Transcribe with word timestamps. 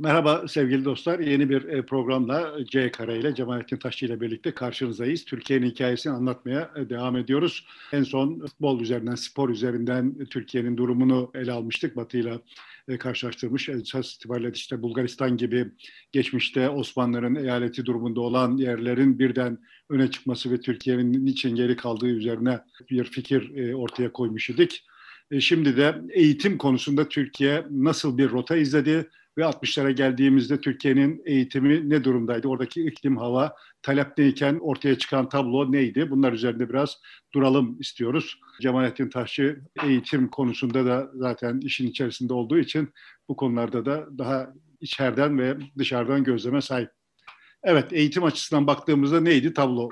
Merhaba 0.00 0.48
sevgili 0.48 0.84
dostlar. 0.84 1.18
Yeni 1.18 1.50
bir 1.50 1.64
e, 1.64 1.82
programla 1.82 2.56
C 2.64 2.92
Kare 2.92 3.18
ile 3.18 3.34
Cemalettin 3.34 3.76
Taşçı 3.76 4.06
ile 4.06 4.20
birlikte 4.20 4.54
karşınızdayız. 4.54 5.24
Türkiye'nin 5.24 5.70
hikayesini 5.70 6.12
anlatmaya 6.12 6.70
e, 6.76 6.88
devam 6.88 7.16
ediyoruz. 7.16 7.66
En 7.92 8.02
son 8.02 8.38
futbol 8.38 8.80
üzerinden, 8.80 9.14
spor 9.14 9.48
üzerinden 9.48 10.24
Türkiye'nin 10.24 10.76
durumunu 10.76 11.30
ele 11.34 11.52
almıştık. 11.52 11.96
Batı 11.96 12.18
ile 12.18 12.38
karşılaştırmış. 12.98 13.68
Esas 13.68 14.14
itibariyle 14.14 14.50
işte 14.54 14.82
Bulgaristan 14.82 15.36
gibi 15.36 15.68
geçmişte 16.12 16.68
Osmanlıların 16.68 17.34
eyaleti 17.34 17.86
durumunda 17.86 18.20
olan 18.20 18.56
yerlerin 18.56 19.18
birden 19.18 19.58
öne 19.90 20.10
çıkması 20.10 20.52
ve 20.52 20.60
Türkiye'nin 20.60 21.26
niçin 21.26 21.54
geri 21.54 21.76
kaldığı 21.76 22.08
üzerine 22.08 22.60
bir 22.90 23.04
fikir 23.04 23.56
e, 23.56 23.76
ortaya 23.76 24.12
koymuş 24.12 24.50
idik. 24.50 24.84
Şimdi 25.40 25.76
de 25.76 26.02
eğitim 26.10 26.58
konusunda 26.58 27.08
Türkiye 27.08 27.66
nasıl 27.70 28.18
bir 28.18 28.30
rota 28.30 28.56
izledi? 28.56 29.06
Ve 29.38 29.42
60'lara 29.42 29.90
geldiğimizde 29.90 30.60
Türkiye'nin 30.60 31.22
eğitimi 31.26 31.90
ne 31.90 32.04
durumdaydı? 32.04 32.48
Oradaki 32.48 32.86
iklim, 32.86 33.16
hava, 33.16 33.54
talep 33.82 34.18
neyken 34.18 34.58
ortaya 34.60 34.98
çıkan 34.98 35.28
tablo 35.28 35.72
neydi? 35.72 36.10
Bunlar 36.10 36.32
üzerinde 36.32 36.68
biraz 36.68 36.96
duralım 37.34 37.80
istiyoruz. 37.80 38.40
Cemalettin 38.60 39.08
Taşçı 39.08 39.60
eğitim 39.84 40.28
konusunda 40.28 40.86
da 40.86 41.10
zaten 41.14 41.60
işin 41.60 41.88
içerisinde 41.88 42.34
olduğu 42.34 42.58
için 42.58 42.88
bu 43.28 43.36
konularda 43.36 43.86
da 43.86 44.18
daha 44.18 44.52
içeriden 44.80 45.38
ve 45.38 45.56
dışarıdan 45.78 46.24
gözleme 46.24 46.60
sahip. 46.60 46.90
Evet, 47.62 47.92
eğitim 47.92 48.24
açısından 48.24 48.66
baktığımızda 48.66 49.20
neydi 49.20 49.54
tablo? 49.54 49.88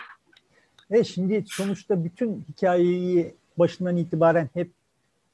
E 0.91 1.05
şimdi 1.05 1.45
sonuçta 1.47 2.05
bütün 2.05 2.45
hikayeyi 2.48 3.34
başından 3.59 3.97
itibaren 3.97 4.50
hep 4.55 4.70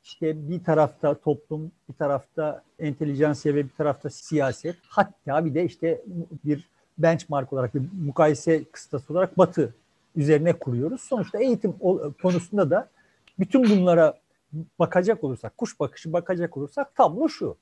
işte 0.04 0.48
bir 0.50 0.64
tarafta 0.64 1.14
toplum, 1.14 1.72
bir 1.88 1.94
tarafta 1.94 2.62
entelijansiye 2.78 3.54
ve 3.54 3.64
bir 3.64 3.70
tarafta 3.78 4.10
siyaset. 4.10 4.76
Hatta 4.88 5.44
bir 5.44 5.54
de 5.54 5.64
işte 5.64 6.02
bir 6.44 6.68
benchmark 6.98 7.52
olarak, 7.52 7.74
bir 7.74 7.82
mukayese 8.06 8.64
kıstası 8.64 9.12
olarak 9.12 9.38
Batı 9.38 9.74
üzerine 10.16 10.52
kuruyoruz. 10.52 11.00
Sonuçta 11.00 11.38
eğitim 11.38 11.74
konusunda 12.22 12.70
da 12.70 12.88
bütün 13.38 13.70
bunlara 13.70 14.18
bakacak 14.78 15.24
olursak, 15.24 15.58
kuş 15.58 15.80
bakışı 15.80 16.12
bakacak 16.12 16.56
olursak 16.56 16.94
tablo 16.94 17.28
şu. 17.28 17.56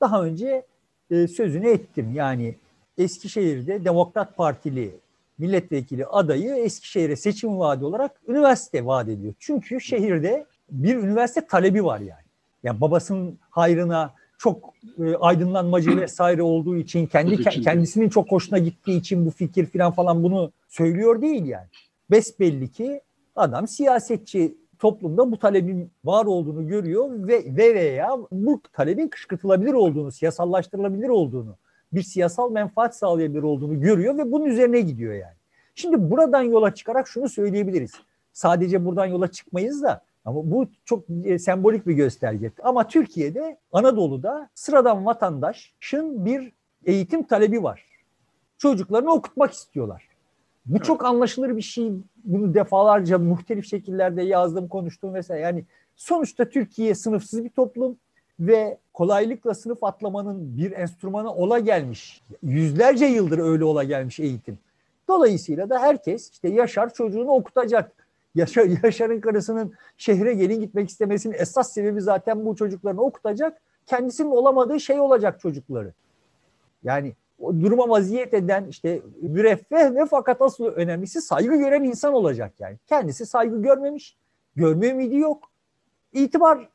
Daha 0.00 0.24
önce 0.24 0.66
e, 1.10 1.28
sözünü 1.28 1.68
ettim. 1.68 2.12
Yani 2.14 2.54
Eskişehir'de 2.98 3.84
Demokrat 3.84 4.36
Partili 4.36 4.94
milletvekili 5.38 6.06
adayı 6.06 6.54
Eskişehir'e 6.54 7.16
seçim 7.16 7.58
vaadi 7.58 7.84
olarak 7.84 8.20
üniversite 8.28 8.86
vaat 8.86 9.08
ediyor. 9.08 9.34
Çünkü 9.38 9.80
şehirde 9.80 10.46
bir 10.70 10.96
üniversite 10.96 11.46
talebi 11.46 11.84
var 11.84 12.00
yani. 12.00 12.28
Yani 12.62 12.80
babasının 12.80 13.38
hayrına 13.50 14.14
çok 14.38 14.74
e, 14.98 15.16
aydınlanmacı 15.16 15.96
vesaire 16.00 16.42
olduğu 16.42 16.76
için 16.76 17.06
kendi 17.06 17.42
kendisinin 17.44 18.08
çok 18.08 18.32
hoşuna 18.32 18.58
gittiği 18.58 18.98
için 18.98 19.26
bu 19.26 19.30
fikir 19.30 19.66
falan 19.66 19.92
falan 19.92 20.22
bunu 20.22 20.52
söylüyor 20.68 21.22
değil 21.22 21.44
yani. 21.44 21.66
Besbelli 22.10 22.70
ki 22.70 23.00
adam 23.36 23.68
siyasetçi 23.68 24.54
toplumda 24.78 25.32
bu 25.32 25.38
talebin 25.38 25.90
var 26.04 26.26
olduğunu 26.26 26.68
görüyor 26.68 27.10
ve, 27.28 27.44
ve 27.56 27.74
veya 27.74 28.18
bu 28.32 28.60
talebin 28.72 29.08
kışkırtılabilir 29.08 29.72
olduğunu, 29.72 30.12
siyasallaştırılabilir 30.12 31.08
olduğunu, 31.08 31.56
bir 31.92 32.02
siyasal 32.02 32.50
menfaat 32.50 32.96
sağlayabilir 32.96 33.42
olduğunu 33.42 33.80
görüyor 33.80 34.18
ve 34.18 34.32
bunun 34.32 34.44
üzerine 34.44 34.80
gidiyor 34.80 35.14
yani. 35.14 35.36
Şimdi 35.74 36.10
buradan 36.10 36.42
yola 36.42 36.74
çıkarak 36.74 37.08
şunu 37.08 37.28
söyleyebiliriz. 37.28 37.92
Sadece 38.32 38.84
buradan 38.84 39.06
yola 39.06 39.28
çıkmayız 39.28 39.82
da 39.82 40.02
ama 40.28 40.50
bu 40.50 40.66
çok 40.84 41.04
e, 41.24 41.38
sembolik 41.38 41.86
bir 41.86 41.94
gösterge. 41.94 42.50
Ama 42.62 42.88
Türkiye'de 42.88 43.58
Anadolu'da 43.72 44.48
sıradan 44.54 45.06
vatandaşın 45.06 46.24
bir 46.24 46.52
eğitim 46.84 47.22
talebi 47.22 47.62
var. 47.62 47.84
Çocuklarını 48.58 49.12
okutmak 49.12 49.52
istiyorlar. 49.52 50.08
Bu 50.66 50.76
evet. 50.76 50.84
çok 50.84 51.04
anlaşılır 51.04 51.56
bir 51.56 51.62
şey. 51.62 51.92
Bunu 52.24 52.54
defalarca 52.54 53.18
muhtelif 53.18 53.66
şekillerde 53.66 54.22
yazdım, 54.22 54.68
konuştum 54.68 55.10
mesela. 55.10 55.40
Yani 55.40 55.64
sonuçta 55.96 56.48
Türkiye 56.48 56.94
sınıfsız 56.94 57.44
bir 57.44 57.50
toplum 57.50 57.96
ve 58.40 58.78
kolaylıkla 58.94 59.54
sınıf 59.54 59.84
atlamanın 59.84 60.58
bir 60.58 60.72
enstrümanı 60.72 61.34
ola 61.34 61.58
gelmiş. 61.58 62.22
Yüzlerce 62.42 63.04
yıldır 63.06 63.38
öyle 63.38 63.64
ola 63.64 63.84
gelmiş 63.84 64.20
eğitim. 64.20 64.58
Dolayısıyla 65.08 65.70
da 65.70 65.78
herkes 65.78 66.30
işte 66.30 66.48
Yaşar 66.48 66.94
çocuğunu 66.94 67.30
okutacak. 67.30 68.07
Yaşar, 68.38 68.64
Yaşar'ın 68.82 69.20
karısının 69.20 69.74
şehre 69.96 70.34
gelin 70.34 70.60
gitmek 70.60 70.88
istemesinin 70.88 71.36
esas 71.38 71.72
sebebi 71.72 72.00
zaten 72.00 72.46
bu 72.46 72.56
çocuklarını 72.56 73.02
okutacak. 73.02 73.62
Kendisinin 73.86 74.30
olamadığı 74.30 74.80
şey 74.80 75.00
olacak 75.00 75.40
çocukları. 75.40 75.92
Yani 76.84 77.14
o 77.38 77.60
duruma 77.60 77.88
vaziyet 77.88 78.34
eden 78.34 78.66
işte 78.66 79.02
müreffeh 79.22 79.94
ve 79.94 80.06
fakat 80.06 80.42
asıl 80.42 80.64
önemlisi 80.64 81.22
saygı 81.22 81.56
gören 81.56 81.82
insan 81.82 82.14
olacak 82.14 82.52
yani. 82.58 82.76
Kendisi 82.86 83.26
saygı 83.26 83.62
görmemiş, 83.62 84.16
görme 84.56 84.88
ümidi 84.88 85.16
yok. 85.16 85.50
İtibar 86.12 86.68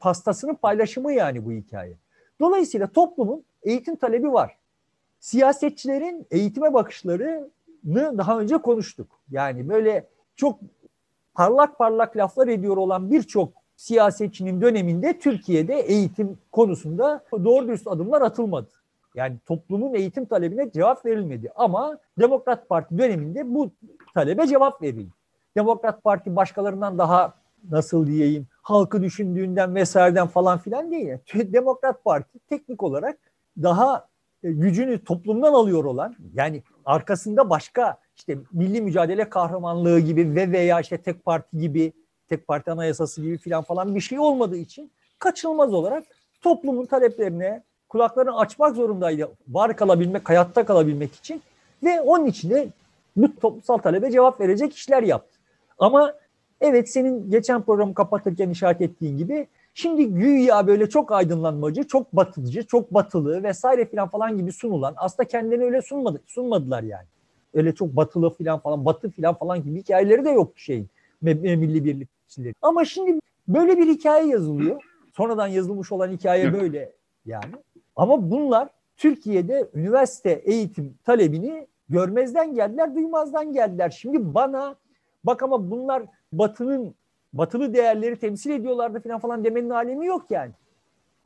pastasının 0.00 0.54
paylaşımı 0.54 1.12
yani 1.12 1.44
bu 1.44 1.52
hikaye. 1.52 1.96
Dolayısıyla 2.40 2.86
toplumun 2.86 3.44
eğitim 3.62 3.96
talebi 3.96 4.32
var. 4.32 4.58
Siyasetçilerin 5.20 6.26
eğitime 6.30 6.74
bakışlarını 6.74 7.50
daha 8.18 8.40
önce 8.40 8.58
konuştuk. 8.58 9.20
Yani 9.30 9.68
böyle 9.68 10.08
çok 10.36 10.58
parlak 11.34 11.78
parlak 11.78 12.16
laflar 12.16 12.48
ediyor 12.48 12.76
olan 12.76 13.10
birçok 13.10 13.52
siyasetçinin 13.76 14.60
döneminde 14.60 15.18
Türkiye'de 15.18 15.74
eğitim 15.74 16.38
konusunda 16.52 17.24
doğru 17.32 17.68
dürüst 17.68 17.88
adımlar 17.88 18.22
atılmadı. 18.22 18.68
Yani 19.14 19.36
toplumun 19.46 19.94
eğitim 19.94 20.24
talebine 20.24 20.70
cevap 20.70 21.06
verilmedi. 21.06 21.52
Ama 21.56 21.98
Demokrat 22.18 22.68
Parti 22.68 22.98
döneminde 22.98 23.54
bu 23.54 23.70
talebe 24.14 24.46
cevap 24.46 24.82
verildi. 24.82 25.10
Demokrat 25.56 26.04
Parti 26.04 26.36
başkalarından 26.36 26.98
daha 26.98 27.34
nasıl 27.70 28.06
diyeyim 28.06 28.46
halkı 28.62 29.02
düşündüğünden 29.02 29.74
vesaireden 29.74 30.26
falan 30.26 30.58
filan 30.58 30.90
değil. 30.90 31.18
Demokrat 31.34 32.04
Parti 32.04 32.38
teknik 32.38 32.82
olarak 32.82 33.18
daha 33.62 34.06
gücünü 34.50 35.04
toplumdan 35.04 35.52
alıyor 35.52 35.84
olan 35.84 36.16
yani 36.34 36.62
arkasında 36.84 37.50
başka 37.50 37.98
işte 38.16 38.38
milli 38.52 38.80
mücadele 38.80 39.28
kahramanlığı 39.28 40.00
gibi 40.00 40.34
ve 40.34 40.52
veya 40.52 40.80
işte 40.80 40.98
tek 40.98 41.24
parti 41.24 41.58
gibi 41.58 41.92
tek 42.28 42.46
parti 42.46 42.70
anayasası 42.70 43.22
gibi 43.22 43.38
filan 43.38 43.62
falan 43.62 43.94
bir 43.94 44.00
şey 44.00 44.18
olmadığı 44.18 44.56
için 44.56 44.90
kaçınılmaz 45.18 45.74
olarak 45.74 46.04
toplumun 46.40 46.86
taleplerine 46.86 47.62
kulaklarını 47.88 48.38
açmak 48.38 48.76
zorundaydı 48.76 49.30
var 49.48 49.76
kalabilmek, 49.76 50.28
hayatta 50.28 50.64
kalabilmek 50.64 51.14
için 51.14 51.42
ve 51.82 52.00
onun 52.00 52.26
için 52.26 52.50
de 52.50 52.68
bu 53.16 53.36
toplumsal 53.36 53.78
talebe 53.78 54.10
cevap 54.10 54.40
verecek 54.40 54.74
işler 54.74 55.02
yaptı. 55.02 55.38
Ama 55.78 56.14
evet 56.60 56.90
senin 56.90 57.30
geçen 57.30 57.62
programı 57.62 57.94
kapatırken 57.94 58.50
işaret 58.50 58.80
ettiğin 58.80 59.18
gibi 59.18 59.46
şimdi 59.74 60.06
güya 60.06 60.66
böyle 60.66 60.88
çok 60.88 61.12
aydınlanmacı, 61.12 61.84
çok 61.84 62.12
batıcı, 62.12 62.66
çok 62.66 62.94
batılı 62.94 63.42
vesaire 63.42 63.84
filan 63.86 64.08
falan 64.08 64.36
gibi 64.36 64.52
sunulan 64.52 64.94
aslında 64.96 65.28
kendilerini 65.28 65.64
öyle 65.64 65.82
sunmadı, 65.82 66.20
sunmadılar 66.26 66.82
yani 66.82 67.06
öyle 67.54 67.74
çok 67.74 67.96
batılı 67.96 68.30
falan 68.30 68.58
falan 68.58 68.84
batı 68.84 69.10
falan 69.10 69.34
falan 69.34 69.62
gibi 69.62 69.80
hikayeleri 69.80 70.24
de 70.24 70.30
yoktu 70.30 70.60
şeyin 70.60 70.88
milli 71.22 71.84
birlikçileri. 71.84 72.54
Ama 72.62 72.84
şimdi 72.84 73.20
böyle 73.48 73.78
bir 73.78 73.88
hikaye 73.88 74.26
yazılıyor. 74.26 74.82
Sonradan 75.16 75.46
yazılmış 75.46 75.92
olan 75.92 76.08
hikaye 76.08 76.52
böyle 76.52 76.92
yani. 77.26 77.54
Ama 77.96 78.30
bunlar 78.30 78.68
Türkiye'de 78.96 79.68
üniversite 79.74 80.30
eğitim 80.30 80.94
talebini 81.04 81.66
görmezden 81.88 82.54
geldiler, 82.54 82.94
duymazdan 82.94 83.52
geldiler. 83.52 83.90
Şimdi 83.90 84.34
bana 84.34 84.76
bak 85.24 85.42
ama 85.42 85.70
bunlar 85.70 86.02
batının 86.32 86.94
batılı 87.38 87.74
değerleri 87.74 88.16
temsil 88.16 88.50
ediyorlardı 88.50 89.00
falan 89.00 89.18
falan 89.18 89.44
demenin 89.44 89.70
alemi 89.70 90.06
yok 90.06 90.30
yani. 90.30 90.52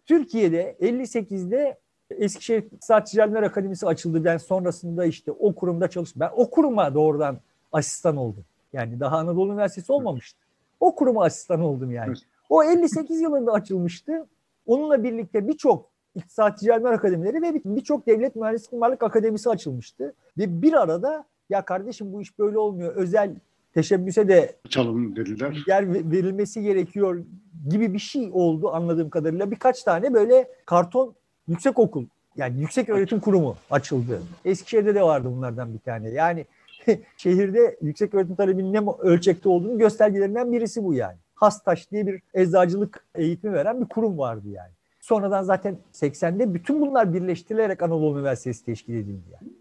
Türkiye'de 0.06 0.76
58'de 0.80 1.78
Eskişehir 2.10 2.62
İktisat 2.62 3.10
Ticaretler 3.10 3.42
Akademisi 3.42 3.86
açıldı. 3.86 4.24
Ben 4.24 4.36
sonrasında 4.36 5.04
işte 5.04 5.32
o 5.32 5.54
kurumda 5.54 5.90
çalıştım. 5.90 6.20
Ben 6.20 6.30
o 6.36 6.50
kuruma 6.50 6.94
doğrudan 6.94 7.38
asistan 7.72 8.16
oldum. 8.16 8.44
Yani 8.72 9.00
daha 9.00 9.18
Anadolu 9.18 9.52
Üniversitesi 9.52 9.92
olmamıştı. 9.92 10.38
O 10.80 10.94
kuruma 10.94 11.24
asistan 11.24 11.60
oldum 11.60 11.90
yani. 11.90 12.14
O 12.50 12.64
58 12.64 13.20
yılında 13.20 13.52
açılmıştı. 13.52 14.26
Onunla 14.66 15.02
birlikte 15.04 15.48
birçok 15.48 15.90
İktisat 16.14 16.58
Ticaretler 16.58 16.92
Akademileri 16.92 17.42
ve 17.42 17.60
birçok 17.64 18.06
devlet 18.06 18.36
mühendislik 18.36 18.72
mimarlık 18.72 19.02
akademisi 19.02 19.50
açılmıştı. 19.50 20.14
Ve 20.38 20.62
bir 20.62 20.72
arada 20.72 21.24
ya 21.50 21.64
kardeşim 21.64 22.12
bu 22.12 22.22
iş 22.22 22.38
böyle 22.38 22.58
olmuyor. 22.58 22.94
Özel 22.96 23.34
teşebbüse 23.74 24.28
de 24.28 24.56
çalın 24.68 25.16
dediler. 25.16 25.64
Yer 25.66 25.92
verilmesi 26.10 26.62
gerekiyor 26.62 27.24
gibi 27.68 27.92
bir 27.92 27.98
şey 27.98 28.30
oldu 28.32 28.70
anladığım 28.74 29.10
kadarıyla. 29.10 29.50
Birkaç 29.50 29.82
tane 29.82 30.14
böyle 30.14 30.48
karton 30.66 31.14
yüksek 31.48 31.78
okul 31.78 32.06
yani 32.36 32.60
yüksek 32.60 32.88
öğretim 32.88 33.20
kurumu 33.20 33.56
açıldı. 33.70 34.22
Eskişehir'de 34.44 34.94
de 34.94 35.02
vardı 35.02 35.28
bunlardan 35.36 35.74
bir 35.74 35.78
tane. 35.78 36.10
Yani 36.10 36.46
şehirde 37.16 37.78
yüksek 37.82 38.14
öğretim 38.14 38.36
talebinin 38.36 38.72
ne 38.72 38.80
ölçekte 38.98 39.48
olduğunu 39.48 39.78
göstergelerinden 39.78 40.52
birisi 40.52 40.84
bu 40.84 40.94
yani. 40.94 41.16
Hastaş 41.34 41.90
diye 41.90 42.06
bir 42.06 42.22
eczacılık 42.34 43.06
eğitimi 43.14 43.52
veren 43.52 43.80
bir 43.80 43.86
kurum 43.86 44.18
vardı 44.18 44.48
yani. 44.48 44.70
Sonradan 45.00 45.42
zaten 45.42 45.78
80'de 45.92 46.54
bütün 46.54 46.80
bunlar 46.80 47.14
birleştirilerek 47.14 47.82
Anadolu 47.82 48.18
Üniversitesi 48.18 48.64
teşkil 48.64 48.94
edildi 48.94 49.24
yani. 49.32 49.52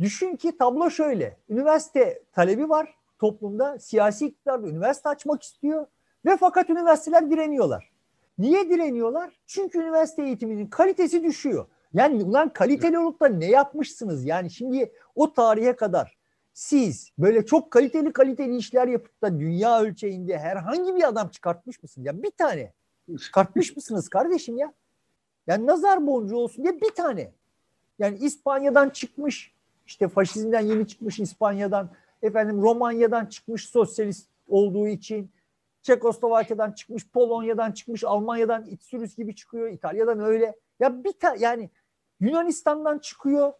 Düşün 0.00 0.36
ki 0.36 0.58
tablo 0.58 0.90
şöyle. 0.90 1.36
Üniversite 1.48 2.22
talebi 2.32 2.68
var 2.68 2.97
toplumda. 3.18 3.78
Siyasi 3.78 4.26
iktidar 4.26 4.60
üniversite 4.60 5.08
açmak 5.08 5.42
istiyor. 5.42 5.86
Ve 6.24 6.36
fakat 6.36 6.70
üniversiteler 6.70 7.30
direniyorlar. 7.30 7.90
Niye 8.38 8.70
direniyorlar? 8.70 9.40
Çünkü 9.46 9.78
üniversite 9.78 10.22
eğitiminin 10.22 10.66
kalitesi 10.66 11.24
düşüyor. 11.24 11.66
Yani 11.94 12.24
ulan 12.24 12.52
kaliteli 12.52 12.98
olup 12.98 13.20
da 13.20 13.28
ne 13.28 13.46
yapmışsınız? 13.46 14.24
Yani 14.24 14.50
şimdi 14.50 14.92
o 15.14 15.32
tarihe 15.32 15.76
kadar 15.76 16.18
siz 16.52 17.10
böyle 17.18 17.46
çok 17.46 17.70
kaliteli 17.70 18.12
kaliteli 18.12 18.56
işler 18.56 18.88
yapıp 18.88 19.22
da 19.22 19.40
dünya 19.40 19.80
ölçeğinde 19.80 20.38
herhangi 20.38 20.94
bir 20.96 21.08
adam 21.08 21.28
çıkartmış 21.28 21.82
mısınız? 21.82 22.06
Ya 22.06 22.22
bir 22.22 22.30
tane 22.30 22.72
çıkartmış 23.20 23.76
mısınız 23.76 24.08
kardeşim 24.08 24.58
ya? 24.58 24.72
Yani 25.46 25.66
nazar 25.66 26.06
boncuğu 26.06 26.36
olsun 26.36 26.64
diye 26.64 26.80
bir 26.80 26.90
tane. 26.90 27.32
Yani 27.98 28.18
İspanya'dan 28.18 28.90
çıkmış 28.90 29.54
işte 29.86 30.08
faşizmden 30.08 30.60
yeni 30.60 30.88
çıkmış 30.88 31.20
İspanya'dan 31.20 31.90
efendim 32.22 32.62
Romanya'dan 32.62 33.26
çıkmış 33.26 33.68
sosyalist 33.68 34.28
olduğu 34.48 34.88
için 34.88 35.30
Çekoslovakya'dan 35.82 36.72
çıkmış, 36.72 37.08
Polonya'dan 37.08 37.72
çıkmış, 37.72 38.04
Almanya'dan 38.04 38.66
İtsürüs 38.66 39.16
gibi 39.16 39.34
çıkıyor, 39.34 39.68
İtalya'dan 39.68 40.20
öyle. 40.20 40.56
Ya 40.80 41.04
bir 41.04 41.12
tane 41.12 41.38
yani 41.40 41.70
Yunanistan'dan 42.20 42.98
çıkıyor. 42.98 43.52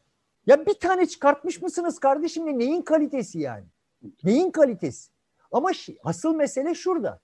Ya 0.47 0.67
bir 0.67 0.75
tane 0.75 1.07
çıkartmış 1.07 1.63
mısınız 1.63 1.99
kardeşim 1.99 2.47
ne? 2.47 2.59
Neyin 2.59 2.83
kalitesi 2.83 3.39
yani? 3.39 3.65
Neyin 4.25 4.51
kalitesi? 4.51 5.11
Ama 5.53 5.71
asıl 6.05 6.35
mesele 6.35 6.75
şurada. 6.75 7.21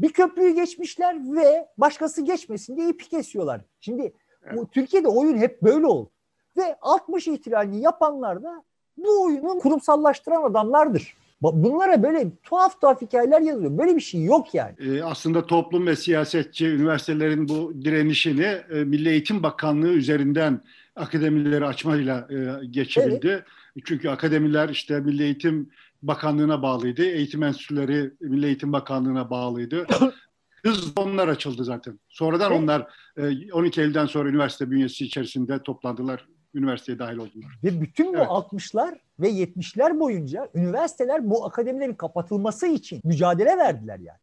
Bir 0.00 0.12
köprüyü 0.12 0.54
geçmişler 0.54 1.34
ve 1.34 1.68
başkası 1.78 2.22
geçmesin 2.22 2.76
diye 2.76 2.88
ipi 2.88 3.08
kesiyorlar. 3.08 3.60
Şimdi 3.80 4.12
evet. 4.42 4.58
bu, 4.58 4.70
Türkiye'de 4.70 5.08
oyun 5.08 5.38
hep 5.38 5.62
böyle 5.62 5.86
oldu. 5.86 6.10
Ve 6.56 6.76
60 6.80 7.28
ihtilalini 7.28 7.80
yapanlar 7.80 8.42
da 8.42 8.64
bu 8.96 9.22
oyunu 9.22 9.58
kurumsallaştıran 9.58 10.50
adamlardır. 10.50 11.16
Bunlara 11.42 12.02
böyle 12.02 12.30
tuhaf 12.42 12.80
tuhaf 12.80 13.02
hikayeler 13.02 13.40
yazıyor. 13.40 13.78
Böyle 13.78 13.96
bir 13.96 14.00
şey 14.00 14.24
yok 14.24 14.54
yani. 14.54 14.74
Ee, 14.78 15.02
aslında 15.02 15.46
toplum 15.46 15.86
ve 15.86 15.96
siyasetçi 15.96 16.66
üniversitelerin 16.66 17.48
bu 17.48 17.72
direnişini 17.84 18.42
e, 18.70 18.84
Milli 18.84 19.08
Eğitim 19.08 19.42
Bakanlığı 19.42 19.92
üzerinden 19.92 20.60
akademileri 20.96 21.66
açmayla 21.66 22.28
e, 22.30 22.66
geçirildi. 22.66 23.28
Evet. 23.28 23.44
Çünkü 23.84 24.08
akademiler 24.08 24.68
işte 24.68 25.00
Milli 25.00 25.22
Eğitim 25.22 25.70
Bakanlığı'na 26.02 26.62
bağlıydı. 26.62 27.04
Eğitim 27.04 27.42
enstitüleri 27.42 28.10
Milli 28.20 28.46
Eğitim 28.46 28.72
Bakanlığı'na 28.72 29.30
bağlıydı. 29.30 29.86
Hız 30.62 30.92
onlar 30.96 31.28
açıldı 31.28 31.64
zaten. 31.64 31.98
Sonradan 32.08 32.52
evet. 32.52 32.62
onlar 32.62 32.86
12 33.52 33.80
e, 33.80 33.84
Eylül'den 33.84 34.06
sonra 34.06 34.28
üniversite 34.28 34.70
bünyesi 34.70 35.04
içerisinde 35.04 35.62
toplandılar 35.62 36.26
üniversiteye 36.56 36.98
dahil 36.98 37.16
oldular. 37.16 37.58
Ve 37.64 37.80
bütün 37.80 38.12
bu 38.12 38.16
evet. 38.16 38.26
60'lar 38.26 38.98
ve 39.20 39.30
70'ler 39.30 40.00
boyunca 40.00 40.48
üniversiteler 40.54 41.30
bu 41.30 41.44
akademilerin 41.44 41.94
kapatılması 41.94 42.66
için 42.66 43.00
mücadele 43.04 43.56
verdiler 43.56 43.98
yani. 43.98 44.18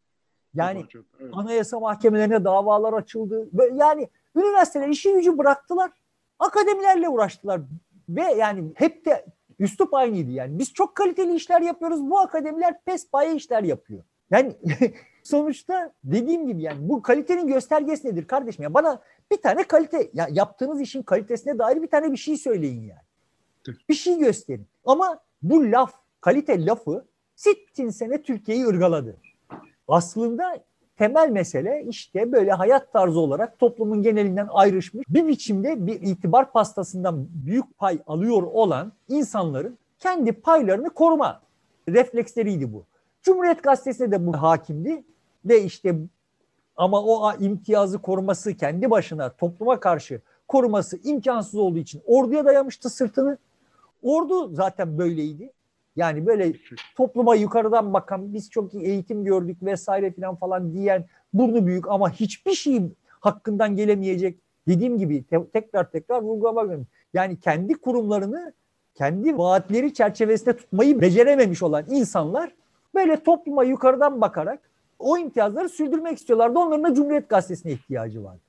Yani 0.54 0.84
evet. 1.20 1.30
anayasa 1.32 1.80
mahkemelerine 1.80 2.44
davalar 2.44 2.92
açıldı. 2.92 3.48
Yani 3.74 4.08
üniversiteler 4.36 4.88
işi 4.88 5.12
gücü 5.12 5.38
bıraktılar. 5.38 5.90
Akademilerle 6.38 7.08
uğraştılar. 7.08 7.60
Ve 8.08 8.22
yani 8.22 8.72
hep 8.74 9.06
de 9.06 9.26
üslup 9.58 9.94
aynıydı 9.94 10.30
yani. 10.30 10.58
Biz 10.58 10.72
çok 10.72 10.94
kaliteli 10.94 11.34
işler 11.34 11.60
yapıyoruz. 11.60 12.10
Bu 12.10 12.18
akademiler 12.18 12.80
pespaye 12.84 13.34
işler 13.34 13.62
yapıyor. 13.62 14.02
Yani 14.30 14.56
sonuçta 15.24 15.92
dediğim 16.04 16.46
gibi 16.46 16.62
yani 16.62 16.88
bu 16.88 17.02
kalitenin 17.02 17.46
göstergesi 17.46 18.08
nedir 18.08 18.26
kardeşim? 18.26 18.62
Ya 18.62 18.74
bana 18.74 19.00
bir 19.30 19.36
tane 19.36 19.62
kalite 19.62 20.10
ya 20.12 20.28
yaptığınız 20.30 20.80
işin 20.80 21.02
kalitesine 21.02 21.58
dair 21.58 21.82
bir 21.82 21.86
tane 21.86 22.12
bir 22.12 22.16
şey 22.16 22.36
söyleyin 22.36 22.82
yani. 22.82 23.78
Bir 23.88 23.94
şey 23.94 24.18
gösterin. 24.18 24.66
Ama 24.84 25.18
bu 25.42 25.72
laf, 25.72 25.92
kalite 26.20 26.66
lafı 26.66 27.04
sittin 27.36 27.90
sene 27.90 28.22
Türkiye'yi 28.22 28.66
ırgaladı. 28.66 29.16
Aslında 29.88 30.58
temel 30.96 31.30
mesele 31.30 31.84
işte 31.88 32.32
böyle 32.32 32.52
hayat 32.52 32.92
tarzı 32.92 33.20
olarak 33.20 33.58
toplumun 33.58 34.02
genelinden 34.02 34.48
ayrışmış 34.50 35.06
bir 35.08 35.26
biçimde 35.26 35.86
bir 35.86 36.02
itibar 36.02 36.52
pastasından 36.52 37.28
büyük 37.46 37.78
pay 37.78 37.98
alıyor 38.06 38.42
olan 38.42 38.92
insanların 39.08 39.78
kendi 39.98 40.32
paylarını 40.32 40.90
koruma 40.90 41.40
refleksleriydi 41.88 42.72
bu. 42.72 42.84
Cumhuriyet 43.22 43.62
Gazetesi'ne 43.62 44.10
de 44.10 44.26
bu 44.26 44.32
hakimdi 44.32 45.04
ve 45.44 45.62
işte 45.62 45.96
ama 46.76 47.02
o 47.02 47.32
imtiyazı 47.40 47.98
koruması 47.98 48.54
kendi 48.54 48.90
başına 48.90 49.30
topluma 49.30 49.80
karşı 49.80 50.20
koruması 50.48 50.98
imkansız 51.04 51.54
olduğu 51.54 51.78
için 51.78 52.02
orduya 52.06 52.44
dayamıştı 52.44 52.90
sırtını. 52.90 53.38
Ordu 54.02 54.54
zaten 54.54 54.98
böyleydi. 54.98 55.52
Yani 55.96 56.26
böyle 56.26 56.52
topluma 56.96 57.34
yukarıdan 57.34 57.92
bakan 57.92 58.34
biz 58.34 58.50
çok 58.50 58.74
iyi 58.74 58.84
eğitim 58.84 59.24
gördük 59.24 59.62
vesaire 59.62 60.12
filan 60.12 60.36
falan 60.36 60.74
diyen 60.74 61.04
burnu 61.32 61.66
büyük 61.66 61.88
ama 61.88 62.10
hiçbir 62.10 62.52
şey 62.52 62.82
hakkından 63.20 63.76
gelemeyecek 63.76 64.38
dediğim 64.68 64.98
gibi 64.98 65.24
te- 65.24 65.50
tekrar 65.52 65.90
tekrar 65.90 66.22
vurgulamak 66.22 66.66
önemli. 66.66 66.86
Yani 67.14 67.40
kendi 67.40 67.74
kurumlarını 67.74 68.52
kendi 68.94 69.38
vaatleri 69.38 69.94
çerçevesinde 69.94 70.56
tutmayı 70.56 71.00
becerememiş 71.00 71.62
olan 71.62 71.84
insanlar 71.90 72.54
böyle 72.94 73.22
topluma 73.22 73.64
yukarıdan 73.64 74.20
bakarak 74.20 74.60
o 75.04 75.18
imtiyazları 75.18 75.68
sürdürmek 75.68 76.18
istiyorlardı. 76.18 76.58
Onların 76.58 76.84
da 76.84 76.94
Cumhuriyet 76.94 77.28
Gazetesi'ne 77.28 77.72
ihtiyacı 77.72 78.24
vardı. 78.24 78.40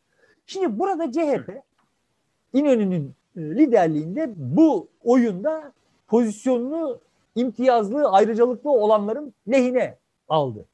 Şimdi 0.46 0.80
burada 0.80 1.12
CHP 1.12 1.62
İnönü'nün 2.54 3.14
e, 3.38 3.42
liderliğinde 3.42 4.34
bu 4.36 4.88
oyunda 5.04 5.72
pozisyonunu 6.08 7.00
imtiyazlı, 7.36 8.10
ayrıcalıklı 8.10 8.72
olanların 8.72 9.34
lehine 9.52 9.98
aldı. 10.30 10.66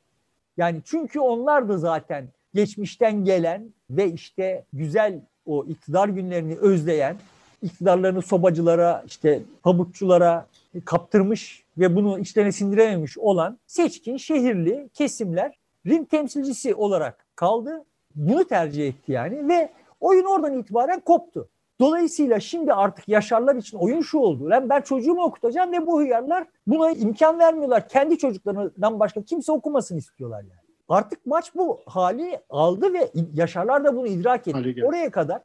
Yani 0.58 0.82
çünkü 0.86 1.20
onlar 1.20 1.70
da 1.70 1.78
zaten 1.78 2.28
geçmişten 2.54 3.26
gelen 3.26 3.74
ve 3.90 4.12
işte 4.12 4.66
güzel 4.74 5.22
o 5.46 5.66
iktidar 5.66 6.10
günlerini 6.10 6.56
özleyen, 6.56 7.16
iktidarlarını 7.62 8.22
sobacılara, 8.22 9.04
işte 9.08 9.42
pamukçulara 9.64 10.48
kaptırmış 10.86 11.64
ve 11.78 11.96
bunu 11.96 12.20
içlerine 12.20 12.52
sindirememiş 12.52 13.18
olan 13.18 13.60
seçkin 13.68 14.18
şehirli 14.18 14.90
kesimler 14.94 15.61
ring 15.88 16.10
temsilcisi 16.10 16.76
olarak 16.76 17.26
kaldı. 17.36 17.86
Bunu 18.16 18.46
tercih 18.46 18.88
etti 18.88 19.12
yani 19.12 19.48
ve 19.50 19.70
oyun 20.00 20.26
oradan 20.26 20.60
itibaren 20.60 21.00
koptu. 21.00 21.50
Dolayısıyla 21.80 22.40
şimdi 22.40 22.74
artık 22.74 23.08
yaşarlar 23.10 23.56
için 23.56 23.78
oyun 23.78 24.02
şu 24.02 24.18
oldu. 24.18 24.50
Lan 24.50 24.70
ben 24.70 24.82
çocuğumu 24.82 25.24
okutacağım 25.24 25.72
ve 25.72 25.88
bu 25.88 26.00
hıyarlar 26.00 26.48
buna 26.68 26.92
imkan 26.92 27.40
vermiyorlar. 27.40 27.88
Kendi 27.88 28.18
çocuklarından 28.18 29.00
başka 29.00 29.22
kimse 29.22 29.52
okumasın 29.52 29.98
istiyorlar 29.98 30.42
yani. 30.42 30.62
Artık 30.90 31.26
maç 31.26 31.56
bu 31.56 31.80
hali 31.86 32.40
aldı 32.50 32.94
ve 32.94 33.12
yaşarlar 33.34 33.84
da 33.84 33.96
bunu 33.96 34.08
idrak 34.08 34.48
etti. 34.48 34.86
Oraya 34.86 35.12
kadar 35.12 35.42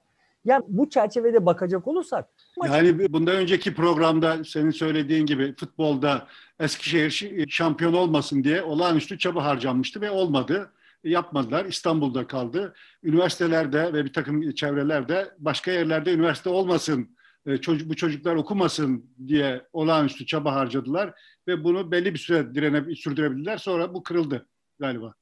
yani 0.47 0.65
bu 0.69 0.91
çerçevede 0.91 1.47
bakacak 1.47 1.89
olursak. 1.89 2.29
Yani 2.65 3.13
bundan 3.13 3.37
önceki 3.37 3.75
programda 3.75 4.45
senin 4.45 4.71
söylediğin 4.71 5.27
gibi 5.27 5.55
futbolda 5.57 6.27
Eskişehir 6.61 7.47
şampiyon 7.49 7.93
olmasın 7.93 8.45
diye 8.45 8.63
olağanüstü 8.63 9.19
çaba 9.19 9.45
harcanmıştı 9.45 10.01
ve 10.01 10.11
olmadı. 10.11 10.73
Yapmadılar. 11.05 11.65
İstanbul'da 11.65 12.27
kaldı. 12.27 12.75
Üniversitelerde 13.03 13.93
ve 13.93 14.05
bir 14.05 14.13
takım 14.13 14.53
çevrelerde 14.53 15.29
başka 15.39 15.71
yerlerde 15.71 16.13
üniversite 16.13 16.51
olmasın, 16.51 17.09
e, 17.47 17.57
çocuk, 17.57 17.89
bu 17.89 17.97
çocuklar 17.97 18.35
okumasın 18.35 19.05
diye 19.27 19.63
olağanüstü 19.73 20.27
çaba 20.27 20.55
harcadılar 20.55 21.15
ve 21.49 21.65
bunu 21.65 21.91
belli 21.91 22.15
bir 22.15 22.19
süre 22.19 22.55
direne, 22.55 22.95
sürdürebildiler. 22.95 23.59
Sonra 23.59 23.95
bu 23.95 24.03
kırıldı 24.03 24.47
galiba. 24.81 25.15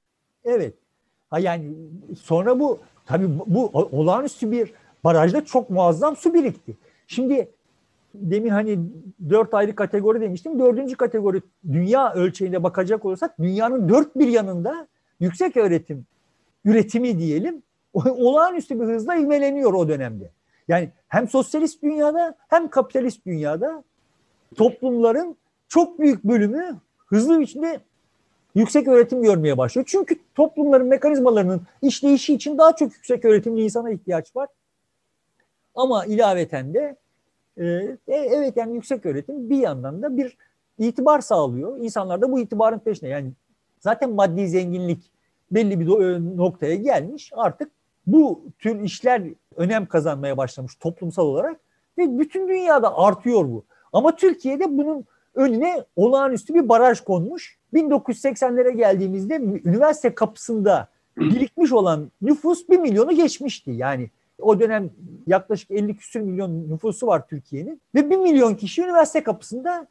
Evet. 0.45 0.75
Ha 1.31 1.39
yani 1.39 1.75
sonra 2.23 2.61
bu 2.61 2.81
tabii 3.07 3.27
bu 3.47 3.71
olağanüstü 3.73 4.51
bir 4.51 4.73
barajda 5.05 5.45
çok 5.45 5.71
muazzam 5.71 6.17
su 6.17 6.35
birikti. 6.35 6.77
Şimdi 7.07 7.49
demin 8.15 8.49
hani 8.49 8.79
dört 9.31 9.55
ayrı 9.55 9.75
kategori 9.75 10.21
demiştim. 10.21 10.59
Dördüncü 10.59 10.97
kategori 10.97 11.43
dünya 11.73 12.15
ölçeğinde 12.15 12.63
bakacak 12.63 13.05
olursak 13.05 13.39
dünyanın 13.39 13.89
dört 13.89 14.17
bir 14.17 14.29
yanında 14.29 14.87
yüksek 15.21 15.57
öğretim 15.57 16.07
üretimi 16.65 17.19
diyelim 17.19 17.63
olağanüstü 17.95 18.81
bir 18.81 18.87
hızla 18.87 19.15
ivmeleniyor 19.15 19.73
o 19.75 19.89
dönemde. 19.89 20.31
Yani 20.69 20.89
hem 21.09 21.29
sosyalist 21.29 21.83
dünyada 21.83 22.35
hem 22.49 22.69
kapitalist 22.69 23.27
dünyada 23.27 23.85
toplumların 24.57 25.37
çok 25.69 25.99
büyük 25.99 26.25
bölümü 26.25 26.77
hızlı 27.07 27.41
biçimde 27.41 27.81
yüksek 28.55 28.89
öğretim 28.89 29.23
görmeye 29.23 29.59
başlıyor. 29.59 29.87
Çünkü 29.89 30.17
toplumların 30.35 30.87
mekanizmalarının 30.87 31.63
işleyişi 31.83 32.35
için 32.35 32.59
daha 32.59 32.77
çok 32.77 32.93
yüksek 32.93 33.25
öğretimli 33.25 33.65
insana 33.65 33.91
ihtiyaç 33.91 34.37
var. 34.37 34.49
Ama 35.75 36.07
ilaveten 36.07 36.75
de 36.75 36.97
e, 37.57 37.65
e, 38.09 38.15
evet 38.15 38.57
yani 38.57 38.75
yüksek 38.75 39.07
öğretim 39.07 39.51
bir 39.51 39.59
yandan 39.59 40.03
da 40.03 40.17
bir 40.17 40.37
itibar 40.79 41.21
sağlıyor. 41.21 41.79
İnsanlar 41.79 42.21
da 42.21 42.33
bu 42.33 42.41
itibarın 42.41 42.79
peşine. 42.79 43.09
Yani 43.09 43.33
zaten 43.81 44.11
maddi 44.11 44.49
zenginlik 44.49 45.13
belli 45.51 45.81
bir 45.81 45.87
e, 45.87 46.37
noktaya 46.37 46.75
gelmiş. 46.75 47.31
Artık 47.35 47.71
bu 48.07 48.43
tür 48.59 48.81
işler 48.81 49.23
önem 49.57 49.87
kazanmaya 49.87 50.37
başlamış 50.37 50.75
toplumsal 50.75 51.27
olarak 51.27 51.61
ve 51.99 52.19
bütün 52.19 52.49
dünyada 52.49 52.99
artıyor 52.99 53.45
bu. 53.45 53.65
Ama 53.93 54.17
Türkiye'de 54.17 54.79
bunun 54.79 55.05
önüne 55.35 55.85
olağanüstü 55.97 56.55
bir 56.55 56.69
baraj 56.69 57.01
konmuş. 57.01 57.59
1980'lere 57.75 58.71
geldiğimizde 58.71 59.35
üniversite 59.65 60.15
kapısında 60.15 60.89
birikmiş 61.17 61.73
olan 61.73 62.11
nüfus 62.23 62.69
1 62.69 62.79
milyonu 62.79 63.13
geçmişti. 63.13 63.71
Yani 63.71 64.11
o 64.45 64.61
dönem 64.61 64.91
yaklaşık 65.27 65.71
50 65.71 65.97
küsür 65.97 66.21
milyon 66.21 66.69
nüfusu 66.69 67.07
var 67.07 67.29
Türkiye'nin 67.29 67.81
ve 67.95 68.11
1 68.11 68.17
milyon 68.17 68.55
kişi 68.55 68.83
üniversite 68.83 69.23
kapısında 69.23 69.87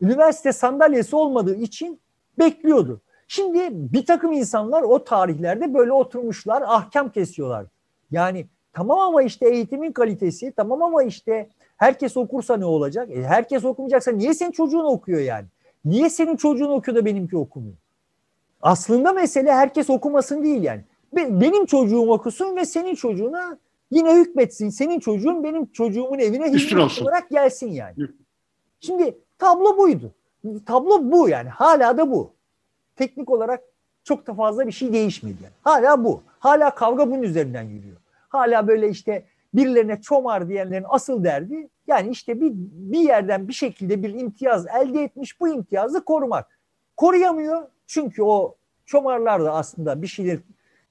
üniversite 0.00 0.52
sandalyesi 0.52 1.16
olmadığı 1.16 1.56
için 1.56 2.00
bekliyordu. 2.38 3.00
Şimdi 3.28 3.68
bir 3.72 4.06
takım 4.06 4.32
insanlar 4.32 4.82
o 4.82 5.04
tarihlerde 5.04 5.74
böyle 5.74 5.92
oturmuşlar, 5.92 6.62
ahkam 6.66 7.12
kesiyorlar. 7.12 7.66
Yani 8.10 8.46
tamam 8.72 8.98
ama 8.98 9.22
işte 9.22 9.48
eğitimin 9.48 9.92
kalitesi, 9.92 10.52
tamam 10.56 10.82
ama 10.82 11.02
işte 11.02 11.48
herkes 11.76 12.16
okursa 12.16 12.56
ne 12.56 12.64
olacak? 12.64 13.10
E, 13.10 13.22
herkes 13.22 13.64
okumayacaksa 13.64 14.10
niye 14.10 14.34
senin 14.34 14.50
çocuğun 14.50 14.84
okuyor 14.84 15.20
yani? 15.20 15.46
Niye 15.84 16.10
senin 16.10 16.36
çocuğun 16.36 16.70
okuyor 16.70 16.96
da 16.96 17.04
benimki 17.04 17.36
okumuyor? 17.36 17.76
Aslında 18.62 19.12
mesele 19.12 19.52
herkes 19.52 19.90
okumasın 19.90 20.42
değil 20.42 20.62
yani. 20.62 20.84
Benim 21.12 21.66
çocuğum 21.66 22.10
okusun 22.10 22.56
ve 22.56 22.64
senin 22.64 22.94
çocuğuna 22.94 23.58
yine 23.90 24.14
hükmetsin. 24.14 24.68
Senin 24.68 25.00
çocuğun 25.00 25.44
benim 25.44 25.66
çocuğumun 25.66 26.18
evine 26.18 26.50
hizmet 26.50 27.02
olarak 27.02 27.30
gelsin 27.30 27.70
yani. 27.70 27.94
Şimdi 28.80 29.18
tablo 29.38 29.78
buydu. 29.78 30.14
Tablo 30.66 31.12
bu 31.12 31.28
yani. 31.28 31.48
Hala 31.48 31.98
da 31.98 32.10
bu. 32.10 32.32
Teknik 32.96 33.30
olarak 33.30 33.62
çok 34.04 34.26
da 34.26 34.34
fazla 34.34 34.66
bir 34.66 34.72
şey 34.72 34.92
değişmedi 34.92 35.36
yani. 35.42 35.54
Hala 35.62 36.04
bu. 36.04 36.22
Hala 36.38 36.74
kavga 36.74 37.10
bunun 37.10 37.22
üzerinden 37.22 37.62
yürüyor. 37.62 37.96
Hala 38.28 38.68
böyle 38.68 38.88
işte 38.88 39.24
birilerine 39.54 40.00
çomar 40.00 40.48
diyenlerin 40.48 40.86
asıl 40.88 41.24
derdi 41.24 41.68
yani 41.86 42.10
işte 42.10 42.40
bir, 42.40 42.52
bir 42.72 42.98
yerden 42.98 43.48
bir 43.48 43.52
şekilde 43.52 44.02
bir 44.02 44.14
imtiyaz 44.14 44.66
elde 44.66 45.02
etmiş 45.02 45.40
bu 45.40 45.48
imtiyazı 45.48 46.04
korumak. 46.04 46.58
Koruyamıyor 46.96 47.68
çünkü 47.86 48.22
o 48.22 48.56
çomarlar 48.86 49.44
da 49.44 49.52
aslında 49.52 50.02
bir 50.02 50.06
şeyler 50.06 50.38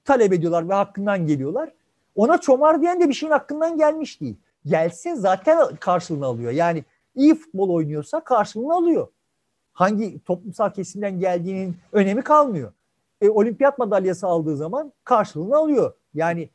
talep 0.04 0.32
ediyorlar 0.32 0.68
ve 0.68 0.74
hakkından 0.74 1.26
geliyorlar. 1.26 1.72
Ona 2.18 2.38
çomar 2.38 2.82
diyen 2.82 3.00
de 3.00 3.08
bir 3.08 3.14
şeyin 3.14 3.32
hakkından 3.32 3.76
gelmiş 3.76 4.20
değil. 4.20 4.36
Gelse 4.66 5.16
zaten 5.16 5.76
karşılığını 5.80 6.26
alıyor. 6.26 6.52
Yani 6.52 6.84
iyi 7.14 7.34
futbol 7.34 7.70
oynuyorsa 7.70 8.24
karşılığını 8.24 8.74
alıyor. 8.74 9.08
Hangi 9.72 10.24
toplumsal 10.24 10.70
kesimden 10.70 11.20
geldiğinin 11.20 11.76
önemi 11.92 12.22
kalmıyor. 12.22 12.72
E, 13.20 13.28
olimpiyat 13.28 13.78
madalyası 13.78 14.26
aldığı 14.26 14.56
zaman 14.56 14.92
karşılığını 15.04 15.56
alıyor. 15.56 15.92
Yani 16.14 16.48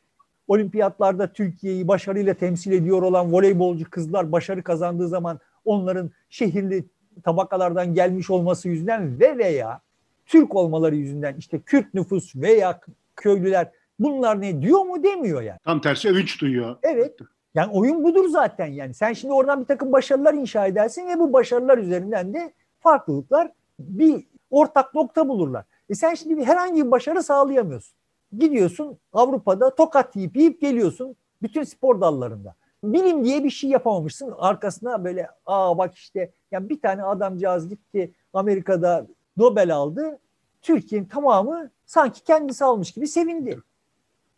olimpiyatlarda 0.47 1.33
Türkiye'yi 1.33 1.87
başarıyla 1.87 2.33
temsil 2.33 2.71
ediyor 2.71 3.01
olan 3.01 3.33
voleybolcu 3.33 3.89
kızlar 3.89 4.31
başarı 4.31 4.63
kazandığı 4.63 5.07
zaman 5.07 5.39
onların 5.65 6.11
şehirli 6.29 6.85
tabakalardan 7.23 7.93
gelmiş 7.93 8.29
olması 8.29 8.69
yüzünden 8.69 9.19
ve 9.19 9.37
veya 9.37 9.81
Türk 10.25 10.55
olmaları 10.55 10.95
yüzünden 10.95 11.35
işte 11.35 11.59
Kürt 11.59 11.93
nüfus 11.93 12.35
veya 12.35 12.79
köylüler 13.15 13.71
bunlar 13.99 14.41
ne 14.41 14.61
diyor 14.61 14.85
mu 14.85 15.03
demiyor 15.03 15.41
yani. 15.41 15.59
Tam 15.63 15.81
tersi 15.81 16.09
övünç 16.09 16.41
duyuyor. 16.41 16.75
Evet. 16.83 17.19
Yani 17.55 17.71
oyun 17.71 18.03
budur 18.03 18.29
zaten 18.29 18.65
yani. 18.65 18.93
Sen 18.93 19.13
şimdi 19.13 19.33
oradan 19.33 19.61
bir 19.61 19.65
takım 19.65 19.91
başarılar 19.91 20.33
inşa 20.33 20.65
edersin 20.65 21.07
ve 21.07 21.19
bu 21.19 21.33
başarılar 21.33 21.77
üzerinden 21.77 22.33
de 22.33 22.53
farklılıklar 22.79 23.51
bir 23.79 24.27
ortak 24.51 24.93
nokta 24.93 25.27
bulurlar. 25.27 25.65
E 25.89 25.95
sen 25.95 26.13
şimdi 26.13 26.37
bir 26.37 26.45
herhangi 26.45 26.85
bir 26.85 26.91
başarı 26.91 27.23
sağlayamıyorsun. 27.23 27.95
Gidiyorsun 28.37 28.97
Avrupa'da 29.13 29.75
tokat 29.75 30.15
yiyip 30.15 30.37
yiyip 30.37 30.61
geliyorsun 30.61 31.15
bütün 31.41 31.63
spor 31.63 32.01
dallarında. 32.01 32.55
Bilim 32.83 33.25
diye 33.25 33.43
bir 33.43 33.49
şey 33.49 33.69
yapamamışsın. 33.69 34.33
Arkasına 34.37 35.03
böyle 35.03 35.27
aa 35.45 35.77
bak 35.77 35.95
işte 35.95 36.31
yani 36.51 36.69
bir 36.69 36.81
tane 36.81 37.03
adamcağız 37.03 37.69
gitti 37.69 38.11
Amerika'da 38.33 39.07
Nobel 39.37 39.75
aldı. 39.75 40.19
Türkiye'nin 40.61 41.07
tamamı 41.07 41.69
sanki 41.85 42.23
kendisi 42.23 42.65
almış 42.65 42.91
gibi 42.91 43.07
sevindi. 43.07 43.59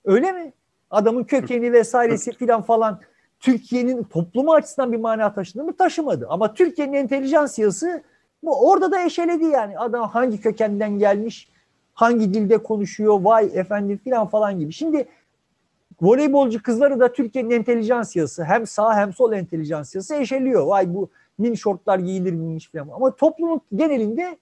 Öyle 0.06 0.32
mi? 0.32 0.54
Adamın 0.92 1.24
kökeni 1.24 1.72
vesairesi 1.74 2.32
filan 2.32 2.62
falan 2.62 3.00
Türkiye'nin 3.40 4.04
toplumu 4.04 4.54
açısından 4.54 4.92
bir 4.92 4.98
mana 4.98 5.34
taşıdı 5.34 5.64
mı? 5.64 5.78
Taşımadı. 5.78 6.28
Ama 6.30 6.54
Türkiye'nin 6.54 6.94
entelijansiyası 6.94 8.04
bu 8.44 8.70
orada 8.70 8.92
da 8.92 9.06
eşeledi 9.06 9.46
yani. 9.46 9.80
Adam 9.80 10.10
hangi 10.10 10.42
kökenden 10.42 11.00
gelmiş, 11.00 11.50
hangi 11.94 12.34
dilde 12.34 12.58
konuşuyor, 12.58 13.22
vay 13.22 13.50
efendim 13.54 14.00
filan 14.04 14.28
falan 14.28 14.60
gibi. 14.60 14.74
Şimdi 14.74 15.08
voleybolcu 16.02 16.64
kızları 16.64 17.00
da 17.00 17.14
Türkiye'nin 17.14 17.52
entelijansiyası 17.52 18.44
hem 18.44 18.68
sağ 18.68 18.96
hem 18.96 19.14
sol 19.14 19.34
entelijansiyası 19.34 20.16
eşeliyor. 20.16 20.66
Vay 20.66 20.94
bu 20.94 21.10
mini 21.38 21.58
şortlar 21.58 22.00
giyilir 22.00 22.34
miymiş 22.34 22.72
falan. 22.72 22.90
Ama 22.90 23.16
toplumun 23.16 23.62
genelinde 23.76 24.38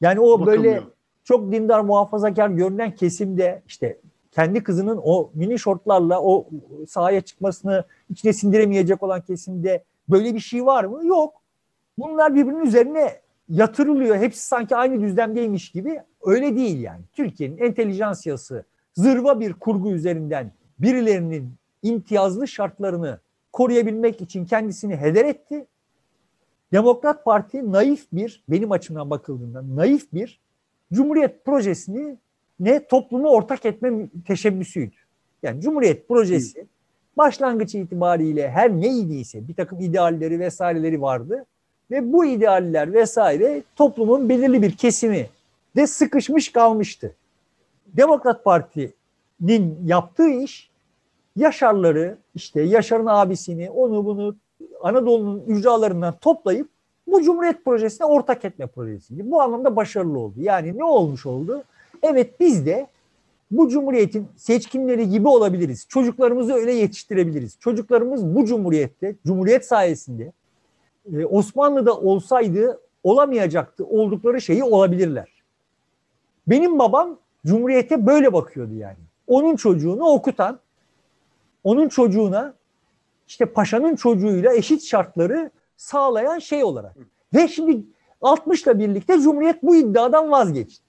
yani 0.00 0.20
o 0.20 0.40
Bakılmıyor. 0.40 0.64
böyle 0.64 0.82
çok 1.24 1.52
dindar 1.52 1.80
muhafazakar 1.80 2.48
görünen 2.48 2.94
kesimde 2.94 3.62
işte 3.66 3.98
kendi 4.36 4.62
kızının 4.62 5.00
o 5.02 5.30
mini 5.34 5.58
şortlarla 5.58 6.22
o 6.22 6.48
sahaya 6.88 7.20
çıkmasını 7.20 7.84
içine 8.10 8.32
sindiremeyecek 8.32 9.02
olan 9.02 9.20
kesimde 9.20 9.84
böyle 10.08 10.34
bir 10.34 10.40
şey 10.40 10.66
var 10.66 10.84
mı? 10.84 11.06
Yok. 11.06 11.42
Bunlar 11.98 12.34
birbirinin 12.34 12.66
üzerine 12.66 13.20
yatırılıyor. 13.48 14.16
Hepsi 14.16 14.46
sanki 14.46 14.76
aynı 14.76 15.00
düzlemdeymiş 15.00 15.70
gibi. 15.70 16.00
Öyle 16.22 16.56
değil 16.56 16.80
yani. 16.80 17.00
Türkiye'nin 17.12 17.58
entelijansiyası 17.58 18.64
zırva 18.94 19.40
bir 19.40 19.52
kurgu 19.52 19.90
üzerinden 19.90 20.52
birilerinin 20.78 21.54
imtiyazlı 21.82 22.48
şartlarını 22.48 23.18
koruyabilmek 23.52 24.20
için 24.20 24.44
kendisini 24.44 24.96
heder 24.96 25.24
etti. 25.24 25.66
Demokrat 26.72 27.24
Parti 27.24 27.72
naif 27.72 28.06
bir, 28.12 28.44
benim 28.48 28.72
açımdan 28.72 29.10
bakıldığında 29.10 29.76
naif 29.76 30.12
bir 30.12 30.40
Cumhuriyet 30.92 31.44
projesini 31.44 32.18
ne 32.60 32.86
toplumu 32.86 33.28
ortak 33.28 33.66
etme 33.66 34.08
teşebbüsüydü. 34.26 34.96
Yani 35.42 35.60
Cumhuriyet 35.60 36.08
projesi 36.08 36.66
başlangıç 37.16 37.74
itibariyle 37.74 38.50
her 38.50 38.70
neydiyse 38.70 39.48
bir 39.48 39.54
takım 39.54 39.80
idealleri 39.80 40.40
vesaireleri 40.40 41.02
vardı. 41.02 41.46
Ve 41.90 42.12
bu 42.12 42.24
idealler 42.24 42.92
vesaire 42.92 43.62
toplumun 43.76 44.28
belirli 44.28 44.62
bir 44.62 44.76
kesimi 44.76 45.26
de 45.76 45.86
sıkışmış 45.86 46.52
kalmıştı. 46.52 47.14
Demokrat 47.86 48.44
Parti'nin 48.44 49.78
yaptığı 49.84 50.28
iş 50.28 50.70
Yaşarları 51.36 52.18
işte 52.34 52.62
Yaşar'ın 52.62 53.06
abisini 53.06 53.70
onu 53.70 54.04
bunu 54.04 54.36
Anadolu'nun 54.82 55.42
ücralarından 55.46 56.14
toplayıp 56.20 56.68
bu 57.06 57.22
Cumhuriyet 57.22 57.64
Projesi'ne 57.64 58.06
ortak 58.06 58.44
etme 58.44 58.66
projesiydi. 58.66 59.30
Bu 59.30 59.42
anlamda 59.42 59.76
başarılı 59.76 60.18
oldu. 60.18 60.34
Yani 60.36 60.78
ne 60.78 60.84
olmuş 60.84 61.26
oldu? 61.26 61.64
Evet 62.02 62.40
biz 62.40 62.66
de 62.66 62.86
bu 63.50 63.68
cumhuriyetin 63.68 64.28
seçkinleri 64.36 65.08
gibi 65.08 65.28
olabiliriz. 65.28 65.86
Çocuklarımızı 65.88 66.54
öyle 66.54 66.72
yetiştirebiliriz. 66.72 67.58
Çocuklarımız 67.60 68.26
bu 68.34 68.44
cumhuriyette, 68.44 69.16
cumhuriyet 69.26 69.66
sayesinde 69.66 70.32
e, 71.12 71.24
Osmanlı'da 71.24 71.96
olsaydı 71.96 72.80
olamayacaktı. 73.02 73.84
Oldukları 73.84 74.40
şeyi 74.40 74.64
olabilirler. 74.64 75.42
Benim 76.46 76.78
babam 76.78 77.18
cumhuriyete 77.46 78.06
böyle 78.06 78.32
bakıyordu 78.32 78.74
yani. 78.74 78.98
Onun 79.26 79.56
çocuğunu 79.56 80.04
okutan, 80.04 80.58
onun 81.64 81.88
çocuğuna 81.88 82.54
işte 83.28 83.46
paşanın 83.46 83.96
çocuğuyla 83.96 84.54
eşit 84.54 84.84
şartları 84.84 85.50
sağlayan 85.76 86.38
şey 86.38 86.64
olarak. 86.64 86.96
Ve 87.34 87.48
şimdi 87.48 87.82
60'la 88.22 88.78
birlikte 88.78 89.20
Cumhuriyet 89.20 89.62
bu 89.62 89.76
iddiadan 89.76 90.30
vazgeçti. 90.30 90.85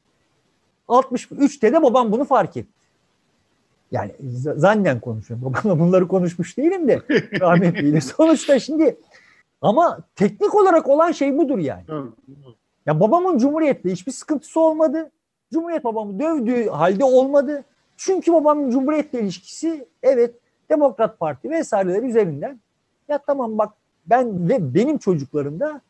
63'te 0.88 1.74
de 1.74 1.84
babam 1.84 2.12
bunu 2.12 2.26
fark 2.26 2.58
etti. 2.58 2.70
Yani 3.92 4.12
zannen 4.56 5.00
konuşuyorum. 5.00 5.46
Babamla 5.46 5.80
bunları 5.80 6.08
konuşmuş 6.08 6.58
değilim 6.58 6.88
de 6.88 7.02
rahmetliyle. 7.40 8.02
Sonuçta 8.02 8.60
şimdi 8.60 8.98
ama 9.62 10.00
teknik 10.16 10.56
olarak 10.56 10.88
olan 10.90 11.12
şey 11.12 11.38
budur 11.38 11.58
yani. 11.58 11.84
Ya 12.86 13.00
babamın 13.00 13.38
Cumhuriyet'le 13.38 13.86
hiçbir 13.86 14.12
sıkıntısı 14.12 14.60
olmadı. 14.60 15.12
Cumhuriyet 15.54 15.84
babamı 15.84 16.20
dövdüğü 16.20 16.70
halde 16.70 17.04
olmadı. 17.04 17.64
Çünkü 17.98 18.34
babamın 18.34 18.72
Cumhuriyet'le 18.72 19.14
ilişkisi 19.14 19.88
evet 20.04 20.36
Demokrat 20.70 21.20
Parti 21.20 21.50
vesaireler 21.50 22.04
üzerinden 22.04 22.60
ya 23.08 23.18
tamam 23.18 23.58
bak 23.58 23.74
ben 24.06 24.50
ve 24.50 24.74
benim 24.74 24.98
çocuklarım 24.98 25.60
da 25.60 25.82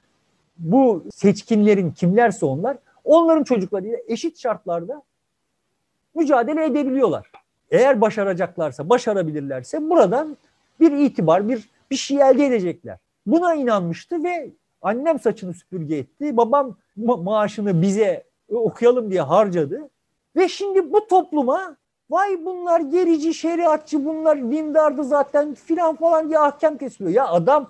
bu 0.57 1.03
seçkinlerin 1.13 1.91
kimlerse 1.91 2.45
onlar 2.45 2.77
onların 3.07 3.43
çocuklarıyla 3.43 3.97
eşit 4.07 4.39
şartlarda 4.39 5.01
mücadele 6.15 6.65
edebiliyorlar. 6.65 7.31
Eğer 7.71 8.01
başaracaklarsa, 8.01 8.89
başarabilirlerse 8.89 9.89
buradan 9.89 10.37
bir 10.79 10.91
itibar, 10.91 11.49
bir 11.49 11.69
bir 11.91 11.95
şey 11.95 12.17
elde 12.17 12.45
edecekler. 12.45 12.97
Buna 13.25 13.55
inanmıştı 13.55 14.23
ve 14.23 14.49
annem 14.81 15.19
saçını 15.19 15.53
süpürge 15.53 15.95
etti. 15.97 16.37
Babam 16.37 16.77
ma- 16.97 17.23
maaşını 17.23 17.81
bize 17.81 18.23
okuyalım 18.49 19.11
diye 19.11 19.21
harcadı. 19.21 19.89
Ve 20.35 20.47
şimdi 20.47 20.93
bu 20.93 21.07
topluma 21.07 21.77
Vay 22.09 22.45
bunlar 22.45 22.79
gerici, 22.79 23.33
şeriatçı, 23.33 24.05
bunlar 24.05 24.51
dindardı 24.51 25.03
zaten 25.03 25.53
filan 25.53 25.95
falan 25.95 26.29
diye 26.29 26.39
ahkam 26.39 26.77
kesiliyor. 26.77 27.15
Ya 27.15 27.27
adam 27.27 27.69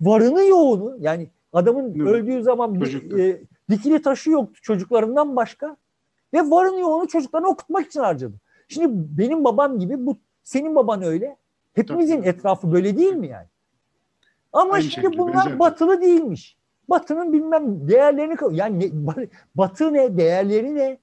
varını 0.00 0.44
yoğunu 0.44 0.96
yani 1.00 1.28
adamın 1.52 1.94
Değil 1.94 2.06
öldüğü 2.06 2.42
zaman 2.42 2.80
e, 3.18 3.40
dikili 3.70 4.02
taşı 4.02 4.30
yoktu 4.30 4.60
çocuklarından 4.62 5.36
başka 5.36 5.76
ve 6.34 6.50
varını 6.50 6.80
yoğunu 6.80 7.08
çocuklarını 7.08 7.48
okutmak 7.48 7.86
için 7.86 8.00
harcadı. 8.00 8.34
Şimdi 8.68 8.88
benim 8.92 9.44
babam 9.44 9.78
gibi 9.78 10.06
bu 10.06 10.16
senin 10.42 10.74
baban 10.74 11.02
öyle. 11.02 11.36
Hepimizin 11.74 12.22
etrafı 12.22 12.72
böyle 12.72 12.98
değil 12.98 13.12
mi 13.12 13.28
yani? 13.28 13.46
Ama 14.52 14.72
Aynı 14.72 14.84
şimdi 14.84 15.18
bunlar 15.18 15.34
benzer. 15.34 15.58
batılı 15.58 16.02
değilmiş. 16.02 16.56
Batının 16.88 17.32
bilmem 17.32 17.88
değerlerini 17.88 18.36
yani 18.56 18.80
ne, 18.80 19.26
batı 19.54 19.92
ne, 19.92 20.16
değerleri 20.16 20.74
ne? 20.74 20.98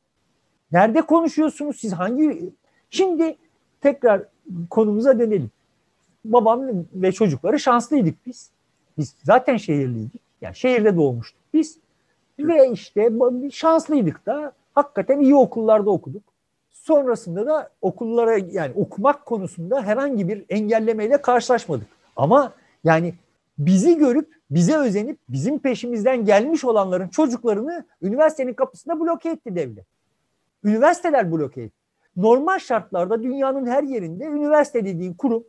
Nerede 0.72 1.02
konuşuyorsunuz 1.02 1.80
siz? 1.80 1.94
Hangi 1.94 2.54
Şimdi 2.90 3.38
tekrar 3.82 4.24
konumuza 4.70 5.20
dönelim. 5.20 5.52
Babam 6.26 6.62
ve 6.94 7.12
çocukları 7.12 7.60
şanslıydık 7.60 8.26
biz. 8.26 8.52
Biz 8.98 9.16
zaten 9.24 9.58
şehirliydik. 9.58 10.22
Yani 10.42 10.56
şehirde 10.56 10.96
doğmuştuk 10.96 11.42
biz. 11.54 11.80
Ve 12.40 12.72
işte 12.72 13.12
şanslıydık 13.52 14.26
da 14.26 14.52
hakikaten 14.76 15.20
iyi 15.20 15.36
okullarda 15.36 15.90
okuduk. 15.90 16.24
Sonrasında 16.72 17.46
da 17.46 17.70
okullara 17.82 18.38
yani 18.38 18.74
okumak 18.76 19.26
konusunda 19.26 19.84
herhangi 19.84 20.28
bir 20.28 20.46
engellemeyle 20.50 21.22
karşılaşmadık. 21.22 21.88
Ama 22.16 22.54
yani 22.84 23.14
bizi 23.58 23.98
görüp 23.98 24.38
bize 24.52 24.78
özenip 24.78 25.18
bizim 25.30 25.60
peşimizden 25.60 26.26
gelmiş 26.26 26.66
olanların 26.66 27.08
çocuklarını 27.08 27.86
üniversitenin 28.02 28.54
kapısında 28.54 29.00
bloke 29.00 29.30
etti 29.30 29.56
devlet. 29.56 29.86
Üniversiteler 30.64 31.32
bloke 31.32 31.62
etti. 31.62 31.78
Normal 32.18 32.60
şartlarda 32.60 33.24
dünyanın 33.24 33.66
her 33.66 33.84
yerinde 33.84 34.26
üniversite 34.26 34.86
dediğin 34.86 35.14
kurum 35.14 35.44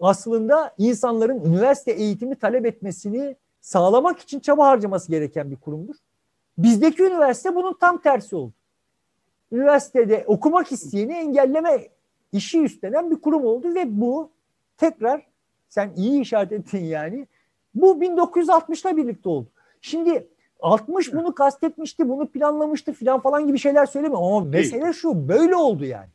aslında 0.00 0.74
insanların 0.78 1.44
üniversite 1.44 1.92
eğitimi 1.92 2.36
talep 2.36 2.66
etmesini 2.66 3.36
sağlamak 3.60 4.18
için 4.18 4.40
çaba 4.40 4.66
harcaması 4.66 5.10
gereken 5.10 5.50
bir 5.50 5.56
kurumdur. 5.56 5.96
Bizdeki 6.58 7.02
üniversite 7.02 7.54
bunun 7.54 7.76
tam 7.80 7.98
tersi 7.98 8.36
oldu. 8.36 8.52
Üniversitede 9.52 10.24
okumak 10.26 10.72
isteyeni 10.72 11.12
engelleme 11.12 11.88
işi 12.32 12.60
üstlenen 12.62 13.10
bir 13.10 13.16
kurum 13.16 13.44
oldu 13.44 13.74
ve 13.74 14.00
bu 14.00 14.30
tekrar 14.76 15.26
sen 15.68 15.92
iyi 15.96 16.20
işaret 16.20 16.52
ettin 16.52 16.84
yani. 16.84 17.26
Bu 17.74 17.92
1960'la 17.94 18.96
birlikte 18.96 19.28
oldu. 19.28 19.48
Şimdi 19.80 20.28
60 20.60 21.12
bunu 21.12 21.34
kastetmişti, 21.34 22.08
bunu 22.08 22.26
planlamıştı 22.26 22.92
filan 22.92 23.20
falan 23.20 23.46
gibi 23.46 23.58
şeyler 23.58 23.86
söylemiyorum 23.86 24.26
ama 24.26 24.44
mesele 24.44 24.92
şu 24.92 25.28
böyle 25.28 25.56
oldu 25.56 25.84
yani. 25.84 26.08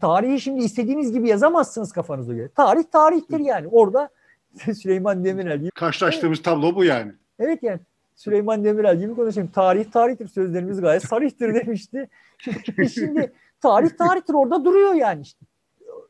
Tarihi 0.00 0.40
şimdi 0.40 0.64
istediğiniz 0.64 1.12
gibi 1.12 1.28
yazamazsınız 1.28 1.92
kafanıza 1.92 2.34
göre. 2.34 2.48
Tarih 2.48 2.84
tarihtir 2.92 3.40
yani. 3.40 3.68
Orada 3.68 4.08
Süleyman 4.74 5.24
Demirel. 5.24 5.70
Karşılaştığımız 5.74 6.38
evet. 6.38 6.44
tablo 6.44 6.74
bu 6.74 6.84
yani. 6.84 7.12
Evet 7.38 7.62
yani. 7.62 7.80
Süleyman 8.20 8.64
Demirel 8.64 8.98
gibi 8.98 9.14
konuşayım. 9.14 9.50
Tarih 9.50 9.84
tarihtir 9.84 10.28
sözlerimiz 10.28 10.80
gayet 10.80 11.02
sarihtir 11.02 11.54
demişti. 11.54 12.08
Şimdi 12.94 13.32
tarih 13.60 13.90
tarihtir 13.90 14.34
orada 14.34 14.64
duruyor 14.64 14.94
yani 14.94 15.22
işte. 15.22 15.46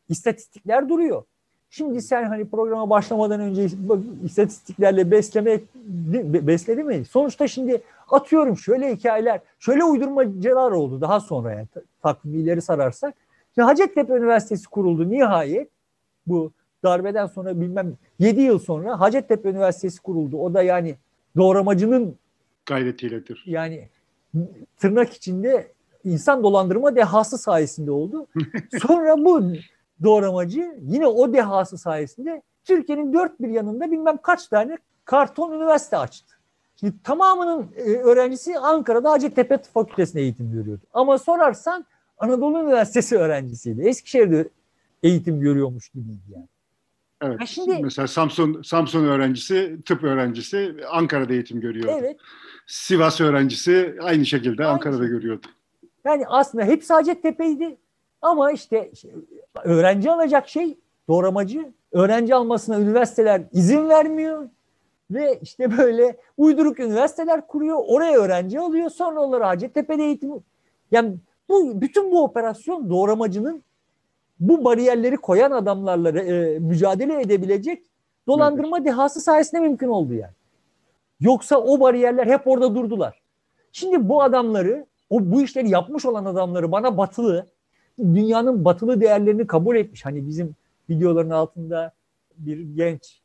İstatistikler 0.09 0.88
duruyor. 0.88 1.23
Şimdi 1.71 2.02
sen 2.02 2.25
hani 2.25 2.50
programa 2.50 2.90
başlamadan 2.90 3.40
önce 3.40 3.67
istatistiklerle 4.25 5.11
besleme 5.11 5.61
besledi 6.47 6.85
mi? 6.85 7.05
Sonuçta 7.05 7.49
şimdi 7.49 7.83
atıyorum 8.09 8.57
şöyle 8.57 8.97
hikayeler, 8.97 9.40
şöyle 9.59 9.85
uydurmacalar 9.85 10.71
oldu 10.71 11.00
daha 11.00 11.21
sonra 11.21 11.52
yani 11.52 11.67
takvimleri 12.02 12.62
sararsak. 12.62 13.14
Şimdi 13.55 13.67
Hacettepe 13.67 14.12
Üniversitesi 14.12 14.69
kuruldu 14.69 15.11
nihayet. 15.11 15.71
Bu 16.26 16.52
darbeden 16.85 17.26
sonra 17.26 17.61
bilmem 17.61 17.97
7 18.19 18.40
yıl 18.40 18.59
sonra 18.59 19.00
Hacettepe 19.00 19.49
Üniversitesi 19.49 20.02
kuruldu. 20.02 20.38
O 20.38 20.55
da 20.55 20.62
yani 20.62 20.97
doğramacının 21.37 22.19
gayretiyledir. 22.66 23.43
Yani 23.47 23.88
tırnak 24.79 25.12
içinde 25.12 25.73
insan 26.05 26.43
dolandırma 26.43 26.97
dehası 26.97 27.38
sayesinde 27.38 27.90
oldu. 27.90 28.27
Sonra 28.83 29.25
bu 29.25 29.53
doğramacı 30.03 30.79
yine 30.83 31.07
o 31.07 31.33
dehası 31.33 31.79
sayesinde 31.79 32.43
Türkiye'nin 32.64 33.12
dört 33.12 33.40
bir 33.40 33.49
yanında 33.49 33.90
bilmem 33.90 34.16
kaç 34.23 34.47
tane 34.49 34.79
karton 35.05 35.53
üniversite 35.53 35.97
açtı. 35.97 36.35
Şimdi 36.81 36.95
tamamının 37.05 37.69
e, 37.77 37.83
öğrencisi 37.83 38.59
Ankara'da 38.59 39.11
Hacettepe 39.11 39.59
Fakültesi'nde 39.59 40.23
eğitim 40.23 40.53
görüyordu. 40.53 40.83
Ama 40.93 41.19
sorarsan 41.19 41.87
Anadolu 42.19 42.62
Üniversitesi 42.62 43.16
öğrencisiydi. 43.16 43.83
Eskişehir'de 43.83 44.49
eğitim 45.03 45.40
görüyormuş 45.40 45.88
gibiydi 45.88 46.21
yani. 46.29 46.49
Evet. 47.22 47.46
şimdi, 47.46 47.83
mesela 47.83 48.09
Samsun 48.09 48.62
Samsun 48.62 49.04
öğrencisi, 49.04 49.76
tıp 49.87 50.04
öğrencisi 50.04 50.74
Ankara'da 50.90 51.33
eğitim 51.33 51.61
görüyordu. 51.61 51.96
Evet. 52.00 52.16
Sivas 52.66 53.20
öğrencisi 53.20 53.96
aynı 54.02 54.26
şekilde 54.26 54.64
aynı 54.64 54.72
Ankara'da 54.72 54.98
şey. 54.98 55.09
görüyordu. 55.09 55.46
Yani 56.04 56.24
aslında 56.26 56.64
hepsi 56.64 56.92
Hacettepe'ydi. 56.92 57.76
Ama 58.22 58.52
işte 58.52 58.90
öğrenci 59.64 60.11
alacak 60.11 60.48
şey 60.48 60.78
doğramacı. 61.09 61.72
Öğrenci 61.92 62.35
almasına 62.35 62.80
üniversiteler 62.80 63.42
izin 63.52 63.88
vermiyor. 63.88 64.48
Ve 65.11 65.38
işte 65.42 65.78
böyle 65.78 66.16
uyduruk 66.37 66.80
üniversiteler 66.80 67.46
kuruyor. 67.46 67.78
Oraya 67.87 68.18
öğrenci 68.18 68.61
alıyor. 68.61 68.90
Sonra 68.90 69.20
onları 69.20 69.44
Hacettepe'de 69.44 70.04
eğitim... 70.04 70.30
Yani 70.90 71.14
bu 71.48 71.80
bütün 71.80 72.11
bu 72.11 72.24
operasyon 72.24 72.90
doğramacının 72.90 73.62
bu 74.40 74.64
bariyerleri 74.64 75.16
koyan 75.16 75.50
adamlarla 75.50 76.20
e, 76.20 76.59
mücadele 76.59 77.20
edebilecek 77.20 77.83
dolandırma 78.26 78.76
evet. 78.79 78.87
dehası 78.87 79.20
sayesinde 79.20 79.61
mümkün 79.61 79.88
oldu 79.88 80.14
yani. 80.14 80.33
Yoksa 81.20 81.57
o 81.57 81.81
bariyerler 81.81 82.26
hep 82.26 82.46
orada 82.46 82.74
durdular. 82.74 83.20
Şimdi 83.72 84.09
bu 84.09 84.22
adamları, 84.22 84.87
o 85.11 85.20
bu 85.20 85.42
işleri 85.42 85.70
yapmış 85.70 86.05
olan 86.05 86.24
adamları 86.24 86.72
bana 86.72 86.96
batılı, 86.98 87.46
dünyanın 87.98 88.64
batılı 88.64 89.00
değerlerini 89.00 89.46
kabul 89.46 89.76
etmiş. 89.76 90.05
Hani 90.05 90.26
bizim 90.26 90.55
videoların 90.90 91.31
altında 91.31 91.92
bir 92.37 92.61
genç 92.61 93.20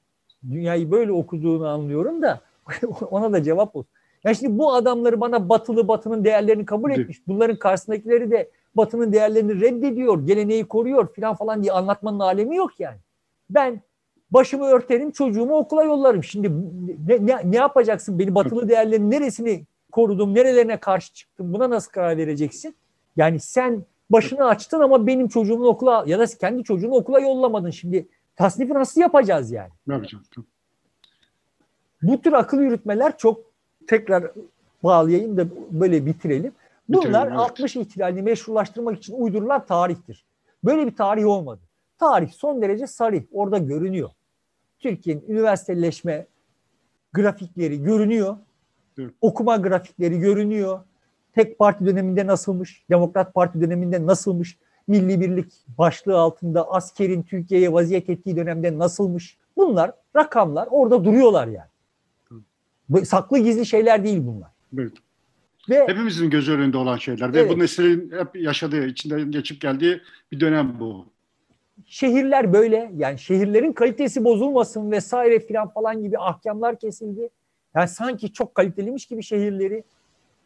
dünyayı 0.50 0.92
böyle 0.92 1.12
okuduğunu 1.12 1.68
anlıyorum 1.68 2.22
da 2.22 2.42
ona 3.12 3.34
da 3.34 3.44
cevap 3.44 3.76
olsun. 3.76 3.92
Yani 4.26 4.36
şimdi 4.36 4.58
bu 4.58 4.74
adamları 4.74 5.22
bana 5.22 5.50
batılı 5.50 5.88
batının 5.88 6.26
değerlerini 6.26 6.66
kabul 6.66 6.92
etmiş. 6.92 7.28
Bunların 7.28 7.60
karşısındakileri 7.60 8.32
de 8.32 8.50
batının 8.76 9.14
değerlerini 9.14 9.62
reddediyor, 9.62 10.28
geleneği 10.28 10.66
koruyor 10.68 11.14
filan 11.14 11.36
falan 11.36 11.64
diye 11.64 11.74
anlatmanın 11.74 12.20
alemi 12.20 12.56
yok 12.56 12.80
yani. 12.80 12.98
Ben 13.50 13.82
başımı 14.32 14.66
örterim, 14.66 15.12
çocuğumu 15.12 15.56
okula 15.56 15.84
yollarım. 15.84 16.24
Şimdi 16.24 16.52
ne, 17.08 17.26
ne, 17.26 17.52
ne 17.52 17.56
yapacaksın? 17.56 18.20
Beni 18.20 18.36
batılı 18.36 18.70
değerlerin 18.70 19.12
neresini 19.12 19.66
korudum, 19.92 20.36
nerelerine 20.36 20.80
karşı 20.80 21.14
çıktım? 21.14 21.54
Buna 21.54 21.70
nasıl 21.70 21.92
karar 21.92 22.18
vereceksin? 22.18 22.76
Yani 23.16 23.40
sen 23.40 23.86
başını 24.10 24.46
açtın 24.46 24.80
ama 24.80 25.08
benim 25.08 25.28
çocuğumu 25.28 25.66
okula 25.66 26.04
ya 26.08 26.20
da 26.20 26.26
kendi 26.26 26.64
çocuğunu 26.64 26.96
okula 26.96 27.20
yollamadın. 27.20 27.70
Şimdi 27.70 28.08
tasnifi 28.36 28.74
nasıl 28.74 29.02
yapacağız 29.02 29.52
yani? 29.52 29.70
Ne 29.88 29.94
yapacağız? 29.94 30.24
Bu 32.02 32.22
tür 32.22 32.34
akıl 32.34 32.60
yürütmeler 32.62 33.18
çok 33.18 33.55
tekrar 33.88 34.32
bağlayayım 34.84 35.38
da 35.38 35.46
böyle 35.72 36.06
bitirelim. 36.06 36.52
Bunlar 36.90 37.02
bitirelim, 37.02 37.28
evet. 37.28 37.40
60 37.40 37.76
ihtilalini 37.76 38.22
meşrulaştırmak 38.22 38.98
için 38.98 39.14
uydurulan 39.14 39.66
tarihtir. 39.66 40.26
Böyle 40.64 40.88
bir 40.88 40.96
tarih 40.96 41.26
olmadı. 41.26 41.62
Tarih 41.98 42.32
son 42.32 42.62
derece 42.62 42.88
sarih. 42.88 43.24
Orada 43.34 43.58
görünüyor. 43.58 44.10
Türkiye'nin 44.80 45.24
üniversiteleşme 45.28 46.28
grafikleri 47.14 47.84
görünüyor. 47.84 48.38
Evet. 49.00 49.12
Okuma 49.22 49.56
grafikleri 49.56 50.20
görünüyor. 50.20 50.80
Tek 51.36 51.60
parti 51.60 51.86
döneminde 51.86 52.28
nasılmış? 52.28 52.84
Demokrat 52.90 53.34
Parti 53.34 53.62
döneminde 53.62 54.06
nasılmış? 54.06 54.58
Milli 54.88 55.22
Birlik 55.22 55.54
başlığı 55.78 56.18
altında 56.18 56.72
askerin 56.72 57.24
Türkiye'ye 57.24 57.74
vaziyet 57.74 58.10
ettiği 58.10 58.38
dönemde 58.38 58.78
nasılmış? 58.78 59.38
Bunlar 59.58 59.92
rakamlar 60.16 60.68
orada 60.72 61.06
duruyorlar 61.06 61.48
yani. 61.48 61.70
Saklı 63.06 63.40
gizli 63.40 63.66
şeyler 63.66 64.04
değil 64.04 64.22
bunlar. 64.22 64.50
Evet. 64.80 64.94
Ve, 65.70 65.88
Hepimizin 65.88 66.30
göz 66.30 66.50
önünde 66.50 66.78
olan 66.78 66.98
şeyler. 66.98 67.30
Evet. 67.30 67.36
Ve 67.36 67.50
bu 67.50 67.60
neslin 67.60 68.12
hep 68.12 68.36
yaşadığı, 68.36 68.86
içinden 68.86 69.32
geçip 69.32 69.62
geldiği 69.62 70.02
bir 70.32 70.40
dönem 70.40 70.80
bu. 70.80 71.06
Şehirler 71.86 72.54
böyle. 72.54 72.92
Yani 72.98 73.20
şehirlerin 73.20 73.74
kalitesi 73.74 74.24
bozulmasın 74.24 74.92
vesaire 74.92 75.40
filan 75.40 75.70
falan 75.70 76.04
gibi 76.04 76.20
ahkamlar 76.20 76.80
kesildi. 76.80 77.30
Yani 77.76 77.88
sanki 77.88 78.34
çok 78.34 78.56
kaliteliymiş 78.56 79.06
gibi 79.06 79.24
şehirleri. 79.24 79.84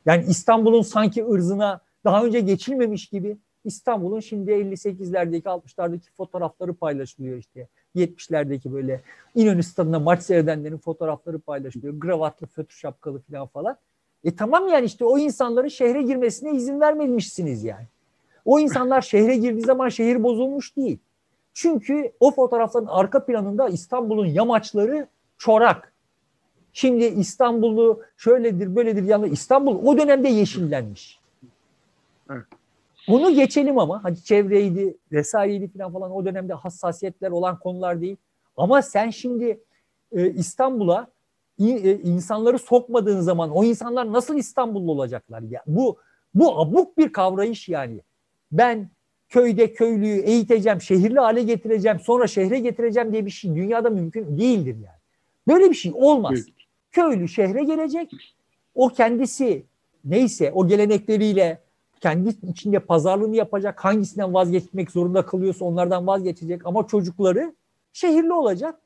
Yani 0.06 0.26
İstanbul'un 0.28 0.82
sanki 0.82 1.26
ırzına 1.26 1.82
daha 2.06 2.26
önce 2.26 2.40
geçilmemiş 2.40 3.08
gibi. 3.08 3.38
İstanbul'un 3.66 4.20
şimdi 4.20 4.52
58'lerdeki 4.52 5.44
60'lardaki 5.44 6.12
fotoğrafları 6.18 6.74
paylaşılıyor 6.74 7.38
işte. 7.38 7.68
70'lerdeki 7.96 8.74
böyle 8.74 9.02
İnönü 9.36 9.64
stadında 9.64 10.00
maç 10.00 10.24
seyredenlerin 10.24 10.78
fotoğrafları 10.78 11.40
paylaşılıyor. 11.40 11.94
Gravatlı, 11.94 12.48
fötr 12.48 12.74
şapkalı 12.74 13.20
falan 13.20 13.48
falan. 13.48 13.78
E 14.24 14.36
tamam 14.36 14.68
yani 14.68 14.86
işte 14.86 15.06
o 15.06 15.18
insanların 15.18 15.68
şehre 15.68 16.02
girmesine 16.02 16.52
izin 16.52 16.80
vermemişsiniz 16.80 17.64
yani. 17.64 17.86
O 18.46 18.60
insanlar 18.60 19.02
şehre 19.02 19.36
girdiği 19.36 19.62
zaman 19.62 19.90
şehir 19.90 20.24
bozulmuş 20.24 20.78
değil. 20.78 20.98
Çünkü 21.54 22.12
o 22.20 22.32
fotoğrafların 22.32 22.88
arka 22.90 23.26
planında 23.26 23.70
İstanbul'un 23.70 24.26
yamaçları 24.26 25.08
çorak. 25.38 25.94
Şimdi 26.74 27.06
İstanbul'u 27.06 28.02
şöyledir 28.18 28.76
böyledir 28.76 29.04
yani 29.04 29.28
İstanbul 29.28 29.86
o 29.86 29.98
dönemde 29.98 30.30
yeşillenmiş. 30.30 31.20
Evet. 32.32 32.46
Bunu 33.10 33.36
geçelim 33.36 33.80
ama 33.80 34.04
hani 34.04 34.24
çevreydi 34.24 34.98
vesaireydi 35.12 35.68
falan 35.68 35.94
falan 35.94 36.12
o 36.12 36.26
dönemde 36.26 36.54
hassasiyetler 36.54 37.32
olan 37.32 37.60
konular 37.60 38.02
değil. 38.02 38.18
Ama 38.58 38.82
sen 38.82 39.10
şimdi 39.10 39.64
e, 40.12 40.30
İstanbul'a 40.30 41.08
e, 41.60 42.00
insanları 42.00 42.60
sokmadığın 42.60 43.22
zaman 43.22 43.50
o 43.52 43.64
insanlar 43.64 44.14
nasıl 44.14 44.38
İstanbullu 44.38 44.92
olacaklar? 44.92 45.42
Ya 45.42 45.64
bu 45.68 45.98
bu 46.34 46.60
abuk 46.60 46.98
bir 46.98 47.14
kavrayış 47.14 47.70
yani. 47.70 48.02
Ben 48.52 48.90
köyde 49.30 49.74
köylüyü 49.74 50.22
eğiteceğim, 50.22 50.82
şehirli 50.82 51.20
hale 51.20 51.44
getireceğim, 51.44 52.00
sonra 52.00 52.28
şehre 52.28 52.60
getireceğim 52.60 53.12
diye 53.12 53.26
bir 53.26 53.32
şey 53.32 53.56
dünyada 53.56 53.90
mümkün 53.90 54.38
değildir 54.38 54.76
yani. 54.76 55.00
Böyle 55.48 55.70
bir 55.70 55.76
şey 55.76 55.92
olmaz. 55.96 56.34
Evet. 56.36 56.46
Köylü 56.92 57.28
şehre 57.28 57.64
gelecek. 57.64 58.12
O 58.76 58.90
kendisi 58.90 59.66
neyse 60.06 60.52
o 60.52 60.68
gelenekleriyle 60.68 61.62
kendi 62.02 62.30
içinde 62.50 62.80
pazarlığını 62.80 63.36
yapacak. 63.36 63.86
Hangisinden 63.86 64.34
vazgeçmek 64.34 64.92
zorunda 64.92 65.26
kalıyorsa 65.26 65.66
onlardan 65.66 66.08
vazgeçecek. 66.08 66.66
Ama 66.66 66.88
çocukları 66.88 67.56
şehirli 67.94 68.34
olacak. 68.34 68.80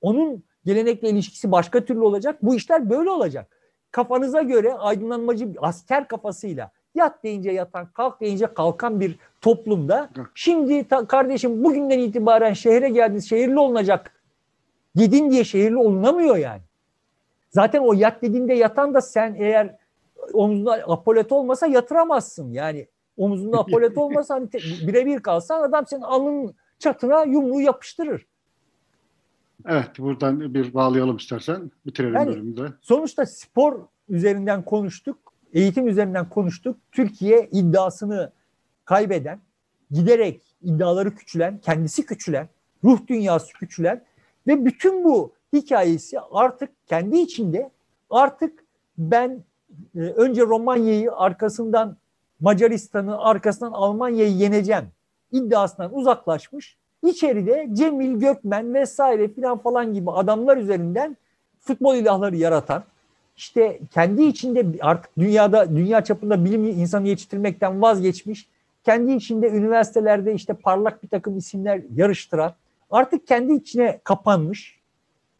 Onun 0.00 0.42
gelenekle 0.64 1.10
ilişkisi 1.10 1.52
başka 1.52 1.84
türlü 1.84 2.00
olacak. 2.00 2.38
Bu 2.42 2.54
işler 2.54 2.90
böyle 2.90 3.10
olacak. 3.10 3.58
Kafanıza 3.90 4.42
göre 4.42 4.74
aydınlanmacı 4.74 5.48
asker 5.58 6.08
kafasıyla 6.08 6.70
yat 6.94 7.24
deyince 7.24 7.50
yatan, 7.50 7.86
kalk 7.94 8.20
deyince 8.20 8.46
kalkan 8.46 9.00
bir 9.00 9.18
toplumda 9.40 10.10
şimdi 10.34 10.88
ta, 10.88 11.06
kardeşim 11.06 11.64
bugünden 11.64 11.98
itibaren 11.98 12.52
şehre 12.52 12.88
geldiniz, 12.88 13.28
şehirli 13.28 13.58
olunacak 13.58 14.22
dedin 14.96 15.30
diye 15.30 15.44
şehirli 15.44 15.76
olunamıyor 15.76 16.36
yani. 16.36 16.60
Zaten 17.50 17.80
o 17.80 17.92
yat 17.92 18.22
dediğinde 18.22 18.54
yatan 18.54 18.94
da 18.94 19.00
sen 19.00 19.34
eğer 19.38 19.76
omzunda 20.32 20.72
apolet 20.72 21.32
olmasa 21.32 21.66
yatıramazsın. 21.66 22.52
Yani 22.52 22.86
omzunda 23.16 23.58
apolet 23.58 23.98
olmasa 23.98 24.34
hani 24.34 24.48
birebir 24.86 25.20
kalsan 25.20 25.62
adam 25.62 25.86
senin 25.86 26.02
alnın 26.02 26.54
çatına 26.78 27.24
yumruğu 27.24 27.60
yapıştırır. 27.60 28.26
Evet 29.66 29.98
buradan 29.98 30.54
bir 30.54 30.74
bağlayalım 30.74 31.16
istersen. 31.16 31.70
Bitirelim 31.86 32.14
yani, 32.14 32.26
bölümde. 32.26 32.62
Sonuçta 32.80 33.26
spor 33.26 33.80
üzerinden 34.08 34.62
konuştuk. 34.62 35.18
Eğitim 35.52 35.88
üzerinden 35.88 36.28
konuştuk. 36.28 36.76
Türkiye 36.92 37.48
iddiasını 37.52 38.32
kaybeden, 38.84 39.40
giderek 39.90 40.42
iddiaları 40.62 41.14
küçülen, 41.14 41.58
kendisi 41.58 42.06
küçülen, 42.06 42.48
ruh 42.84 43.06
dünyası 43.06 43.52
küçülen 43.52 44.04
ve 44.46 44.64
bütün 44.64 45.04
bu 45.04 45.32
hikayesi 45.52 46.20
artık 46.20 46.70
kendi 46.86 47.18
içinde 47.18 47.70
artık 48.10 48.64
ben 48.98 49.44
e, 49.96 50.00
önce 50.00 50.42
Romanya'yı 50.42 51.12
arkasından 51.12 51.96
Macaristan'ı 52.40 53.18
arkasından 53.18 53.72
Almanya'yı 53.72 54.32
yeneceğim 54.32 54.84
iddiasından 55.32 55.94
uzaklaşmış. 55.94 56.76
İçeride 57.04 57.68
Cemil 57.72 58.20
Gökmen 58.20 58.74
vesaire 58.74 59.28
filan 59.28 59.58
falan 59.58 59.94
gibi 59.94 60.10
adamlar 60.10 60.56
üzerinden 60.56 61.16
futbol 61.60 61.96
ilahları 61.96 62.36
yaratan 62.36 62.84
işte 63.36 63.80
kendi 63.90 64.22
içinde 64.22 64.66
artık 64.80 65.18
dünyada 65.18 65.76
dünya 65.76 66.04
çapında 66.04 66.44
bilim 66.44 66.64
insanı 66.64 67.08
yetiştirmekten 67.08 67.82
vazgeçmiş 67.82 68.48
kendi 68.84 69.12
içinde 69.12 69.48
üniversitelerde 69.50 70.34
işte 70.34 70.54
parlak 70.54 71.02
bir 71.02 71.08
takım 71.08 71.38
isimler 71.38 71.82
yarıştıran 71.94 72.54
artık 72.90 73.26
kendi 73.26 73.52
içine 73.52 74.00
kapanmış 74.04 74.78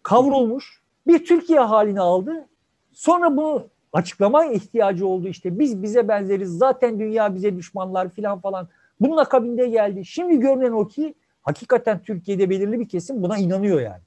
kavrulmuş 0.02 0.82
bir 1.06 1.24
Türkiye 1.24 1.60
halini 1.60 2.00
aldı. 2.00 2.46
Sonra 2.92 3.36
bunu 3.36 3.66
açıklamaya 3.92 4.52
ihtiyacı 4.52 5.06
oldu 5.06 5.28
işte 5.28 5.58
biz 5.58 5.82
bize 5.82 6.08
benzeriz 6.08 6.58
zaten 6.58 6.98
dünya 6.98 7.34
bize 7.34 7.56
düşmanlar 7.56 8.10
filan 8.10 8.40
falan. 8.40 8.68
Bunun 9.00 9.16
akabinde 9.16 9.68
geldi. 9.68 10.04
Şimdi 10.04 10.40
görünen 10.40 10.72
o 10.72 10.88
ki 10.88 11.14
hakikaten 11.42 12.02
Türkiye'de 12.02 12.50
belirli 12.50 12.80
bir 12.80 12.88
kesim 12.88 13.22
buna 13.22 13.38
inanıyor 13.38 13.80
yani. 13.80 14.02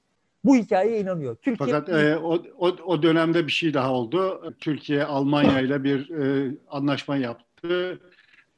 Bu 0.45 0.55
hikayeye 0.55 0.99
inanıyor. 0.99 1.35
Türkiye 1.35 1.69
Fakat 1.69 1.89
e, 1.89 2.17
o, 2.17 2.43
o, 2.57 2.67
o 2.67 3.03
dönemde 3.03 3.47
bir 3.47 3.51
şey 3.51 3.73
daha 3.73 3.93
oldu. 3.93 4.53
Türkiye 4.59 5.03
Almanya 5.03 5.61
ile 5.61 5.83
bir 5.83 6.09
e, 6.09 6.51
anlaşma 6.69 7.17
yaptı. 7.17 7.99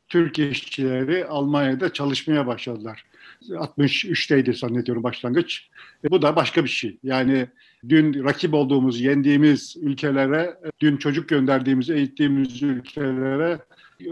Türk 0.07 0.39
işçileri 0.39 1.25
Almanya'da 1.25 1.93
çalışmaya 1.93 2.47
başladılar. 2.47 3.03
63'teydi 3.49 4.59
zannediyorum 4.59 5.03
başlangıç. 5.03 5.69
E, 6.03 6.11
bu 6.11 6.21
da 6.21 6.35
başka 6.35 6.63
bir 6.63 6.69
şey. 6.69 6.97
Yani 7.03 7.47
dün 7.89 8.23
rakip 8.23 8.53
olduğumuz, 8.53 9.01
yendiğimiz 9.01 9.75
ülkelere, 9.81 10.57
dün 10.79 10.97
çocuk 10.97 11.29
gönderdiğimiz, 11.29 11.89
eğittiğimiz 11.89 12.63
ülkelere 12.63 13.59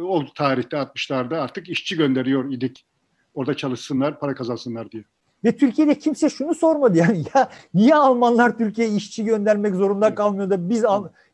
o 0.01 0.25
tarihte 0.33 0.77
60'larda 0.77 1.37
artık 1.37 1.69
işçi 1.69 1.97
gönderiyor 1.97 2.51
idik. 2.51 2.85
Orada 3.33 3.57
çalışsınlar, 3.57 4.19
para 4.19 4.35
kazansınlar 4.35 4.91
diye. 4.91 5.03
Ve 5.43 5.57
Türkiye'de 5.57 5.97
kimse 5.97 6.29
şunu 6.29 6.55
sormadı 6.55 6.97
yani 6.97 7.23
ya 7.35 7.49
niye 7.73 7.95
Almanlar 7.95 8.57
Türkiye'ye 8.57 8.95
işçi 8.95 9.25
göndermek 9.25 9.75
zorunda 9.75 10.15
kalmıyor 10.15 10.49
da 10.49 10.69
biz 10.69 10.83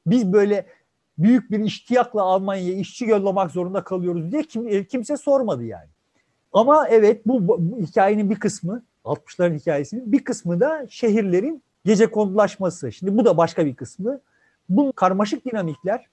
biz 0.05 0.33
böyle 0.33 0.65
büyük 1.17 1.51
bir 1.51 1.59
iştiyakla 1.59 2.21
Almanya'ya 2.21 2.77
işçi 2.77 3.05
yollamak 3.05 3.51
zorunda 3.51 3.83
kalıyoruz 3.83 4.31
diye 4.31 4.43
kim, 4.43 4.67
e, 4.67 4.85
kimse 4.85 5.17
sormadı 5.17 5.63
yani. 5.63 5.89
Ama 6.53 6.87
evet 6.87 7.27
bu, 7.27 7.47
bu 7.47 7.77
hikayenin 7.79 8.29
bir 8.29 8.39
kısmı 8.39 8.83
60'ların 9.05 9.59
hikayesinin 9.59 10.11
bir 10.11 10.23
kısmı 10.23 10.59
da 10.59 10.85
şehirlerin 10.89 11.63
gece 11.85 12.11
kondulaşması. 12.11 12.91
Şimdi 12.91 13.17
bu 13.17 13.25
da 13.25 13.37
başka 13.37 13.65
bir 13.65 13.75
kısmı. 13.75 14.19
Bu 14.69 14.93
karmaşık 14.93 15.45
dinamikler 15.45 16.05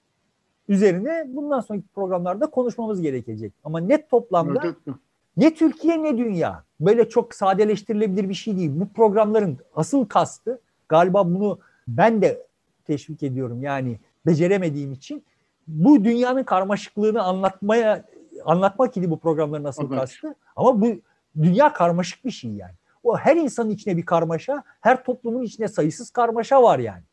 üzerine 0.67 1.25
bundan 1.27 1.59
sonraki 1.59 1.87
programlarda 1.95 2.47
konuşmamız 2.47 3.01
gerekecek. 3.01 3.53
Ama 3.63 3.79
net 3.79 4.09
toplamda 4.09 4.75
ne 5.37 5.53
Türkiye 5.53 6.03
ne 6.03 6.17
dünya 6.17 6.63
böyle 6.79 7.09
çok 7.09 7.35
sadeleştirilebilir 7.35 8.29
bir 8.29 8.33
şey 8.33 8.57
değil. 8.57 8.71
Bu 8.73 8.89
programların 8.89 9.57
asıl 9.75 10.05
kastı 10.05 10.61
galiba 10.89 11.27
bunu 11.27 11.59
ben 11.87 12.21
de 12.21 12.47
teşvik 12.85 13.23
ediyorum. 13.23 13.63
Yani 13.63 13.99
beceremediğim 14.25 14.91
için 14.91 15.23
bu 15.67 16.03
dünyanın 16.03 16.43
karmaşıklığını 16.43 17.23
anlatmaya 17.23 18.05
anlatmak 18.45 18.97
idi 18.97 19.09
bu 19.09 19.19
programların 19.19 19.63
asıl 19.63 19.87
evet. 19.87 19.99
kastı. 19.99 20.35
Ama 20.55 20.81
bu 20.81 20.87
dünya 21.41 21.73
karmaşık 21.73 22.25
bir 22.25 22.31
şey 22.31 22.51
yani. 22.51 22.73
O 23.03 23.17
her 23.17 23.35
insanın 23.35 23.69
içine 23.69 23.97
bir 23.97 24.05
karmaşa, 24.05 24.63
her 24.81 25.03
toplumun 25.03 25.43
içine 25.43 25.67
sayısız 25.67 26.09
karmaşa 26.09 26.63
var 26.63 26.79
yani. 26.79 27.03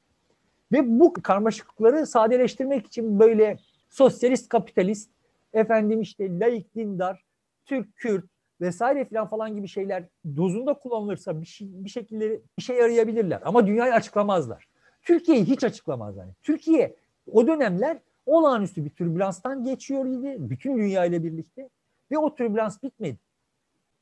Ve 0.73 1.01
bu 1.01 1.13
karmaşıklıkları 1.13 2.07
sadeleştirmek 2.07 2.87
için 2.87 3.21
böyle 3.21 3.59
sosyalist 3.91 4.49
kapitalist, 4.49 5.11
efendim 5.53 6.01
işte 6.01 6.39
laik 6.39 6.75
dindar, 6.75 7.25
Türk 7.67 7.97
Kürt 7.97 8.25
vesaire 8.61 9.05
falan 9.05 9.27
falan 9.27 9.55
gibi 9.55 9.69
şeyler 9.69 10.05
dozunda 10.37 10.75
kullanılırsa 10.75 11.41
bir, 11.41 11.47
şey, 11.47 11.69
bir 11.73 11.89
şekilde 11.89 12.41
bir 12.59 12.63
şey 12.63 12.83
arayabilirler. 12.83 13.41
Ama 13.45 13.67
dünyayı 13.67 13.95
açıklamazlar. 13.95 14.69
Türkiye'yi 15.03 15.45
hiç 15.45 15.65
açıklamaz 15.65 16.17
yani. 16.17 16.33
Türkiye 16.43 16.97
o 17.33 17.47
dönemler 17.47 17.99
olağanüstü 18.27 18.85
bir 18.85 18.91
türbülanstan 18.91 19.65
geçiyor 19.65 20.07
idi. 20.07 20.37
Bütün 20.39 20.79
dünya 20.79 21.05
ile 21.05 21.25
birlikte. 21.25 21.69
Ve 22.11 22.19
o 22.19 22.35
türbülans 22.35 22.83
bitmedi. 22.83 23.19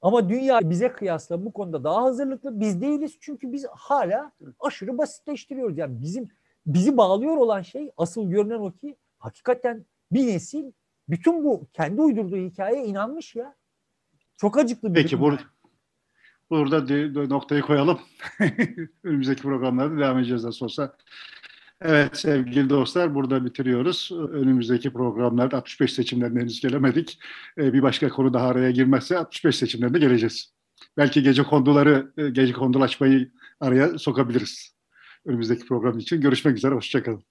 Ama 0.03 0.29
dünya 0.29 0.71
bize 0.71 0.93
kıyasla 0.93 1.45
bu 1.45 1.53
konuda 1.53 1.85
daha 1.85 2.03
hazırlıklı. 2.03 2.61
Biz 2.61 2.81
değiliz 2.81 3.17
çünkü 3.21 3.53
biz 3.53 3.67
hala 3.71 4.33
aşırı 4.61 4.99
basitleştiriyoruz. 4.99 5.79
Yani 5.79 6.03
bizim 6.03 6.29
bizi 6.67 6.97
bağlıyor 6.97 7.37
olan 7.37 7.63
şey 7.63 7.91
asıl 7.97 8.31
görünen 8.31 8.59
o 8.59 8.73
ki 8.73 8.97
hakikaten 9.19 9.85
bir 10.13 10.27
nesil 10.27 10.73
bütün 11.09 11.45
bu 11.45 11.67
kendi 11.73 12.01
uydurduğu 12.01 12.37
hikayeye 12.37 12.85
inanmış 12.85 13.35
ya. 13.37 13.55
Çok 14.37 14.59
acıklı 14.59 14.95
bir 14.95 15.03
Peki 15.03 15.21
bur 15.21 15.39
burada 16.51 16.87
noktayı 17.27 17.63
koyalım. 17.63 18.01
Önümüzdeki 19.05 19.43
programlarda 19.43 19.99
devam 20.01 20.19
edeceğiz 20.19 20.45
nasıl 20.45 20.65
olsa. 20.65 20.97
Evet 21.85 22.17
sevgili 22.17 22.71
dostlar 22.71 23.15
burada 23.15 23.45
bitiriyoruz. 23.45 24.11
Önümüzdeki 24.33 24.93
programlarda 24.93 25.57
65 25.57 25.93
seçimlerine 25.93 26.41
henüz 26.41 26.61
gelemedik. 26.61 27.19
Ee, 27.59 27.73
bir 27.73 27.83
başka 27.83 28.09
konu 28.09 28.35
daha 28.35 28.49
araya 28.49 28.71
girmezse 28.71 29.19
65 29.19 29.57
seçimlerine 29.57 29.99
geleceğiz. 29.99 30.53
Belki 30.97 31.23
gece 31.23 31.43
konduları, 31.43 32.13
e, 32.17 32.29
gece 32.31 32.53
kondulaşmayı 32.53 33.31
araya 33.61 33.99
sokabiliriz. 33.99 34.75
Önümüzdeki 35.27 35.67
program 35.67 35.99
için 35.99 36.21
görüşmek 36.21 36.57
üzere, 36.57 36.75
hoşçakalın. 36.75 37.25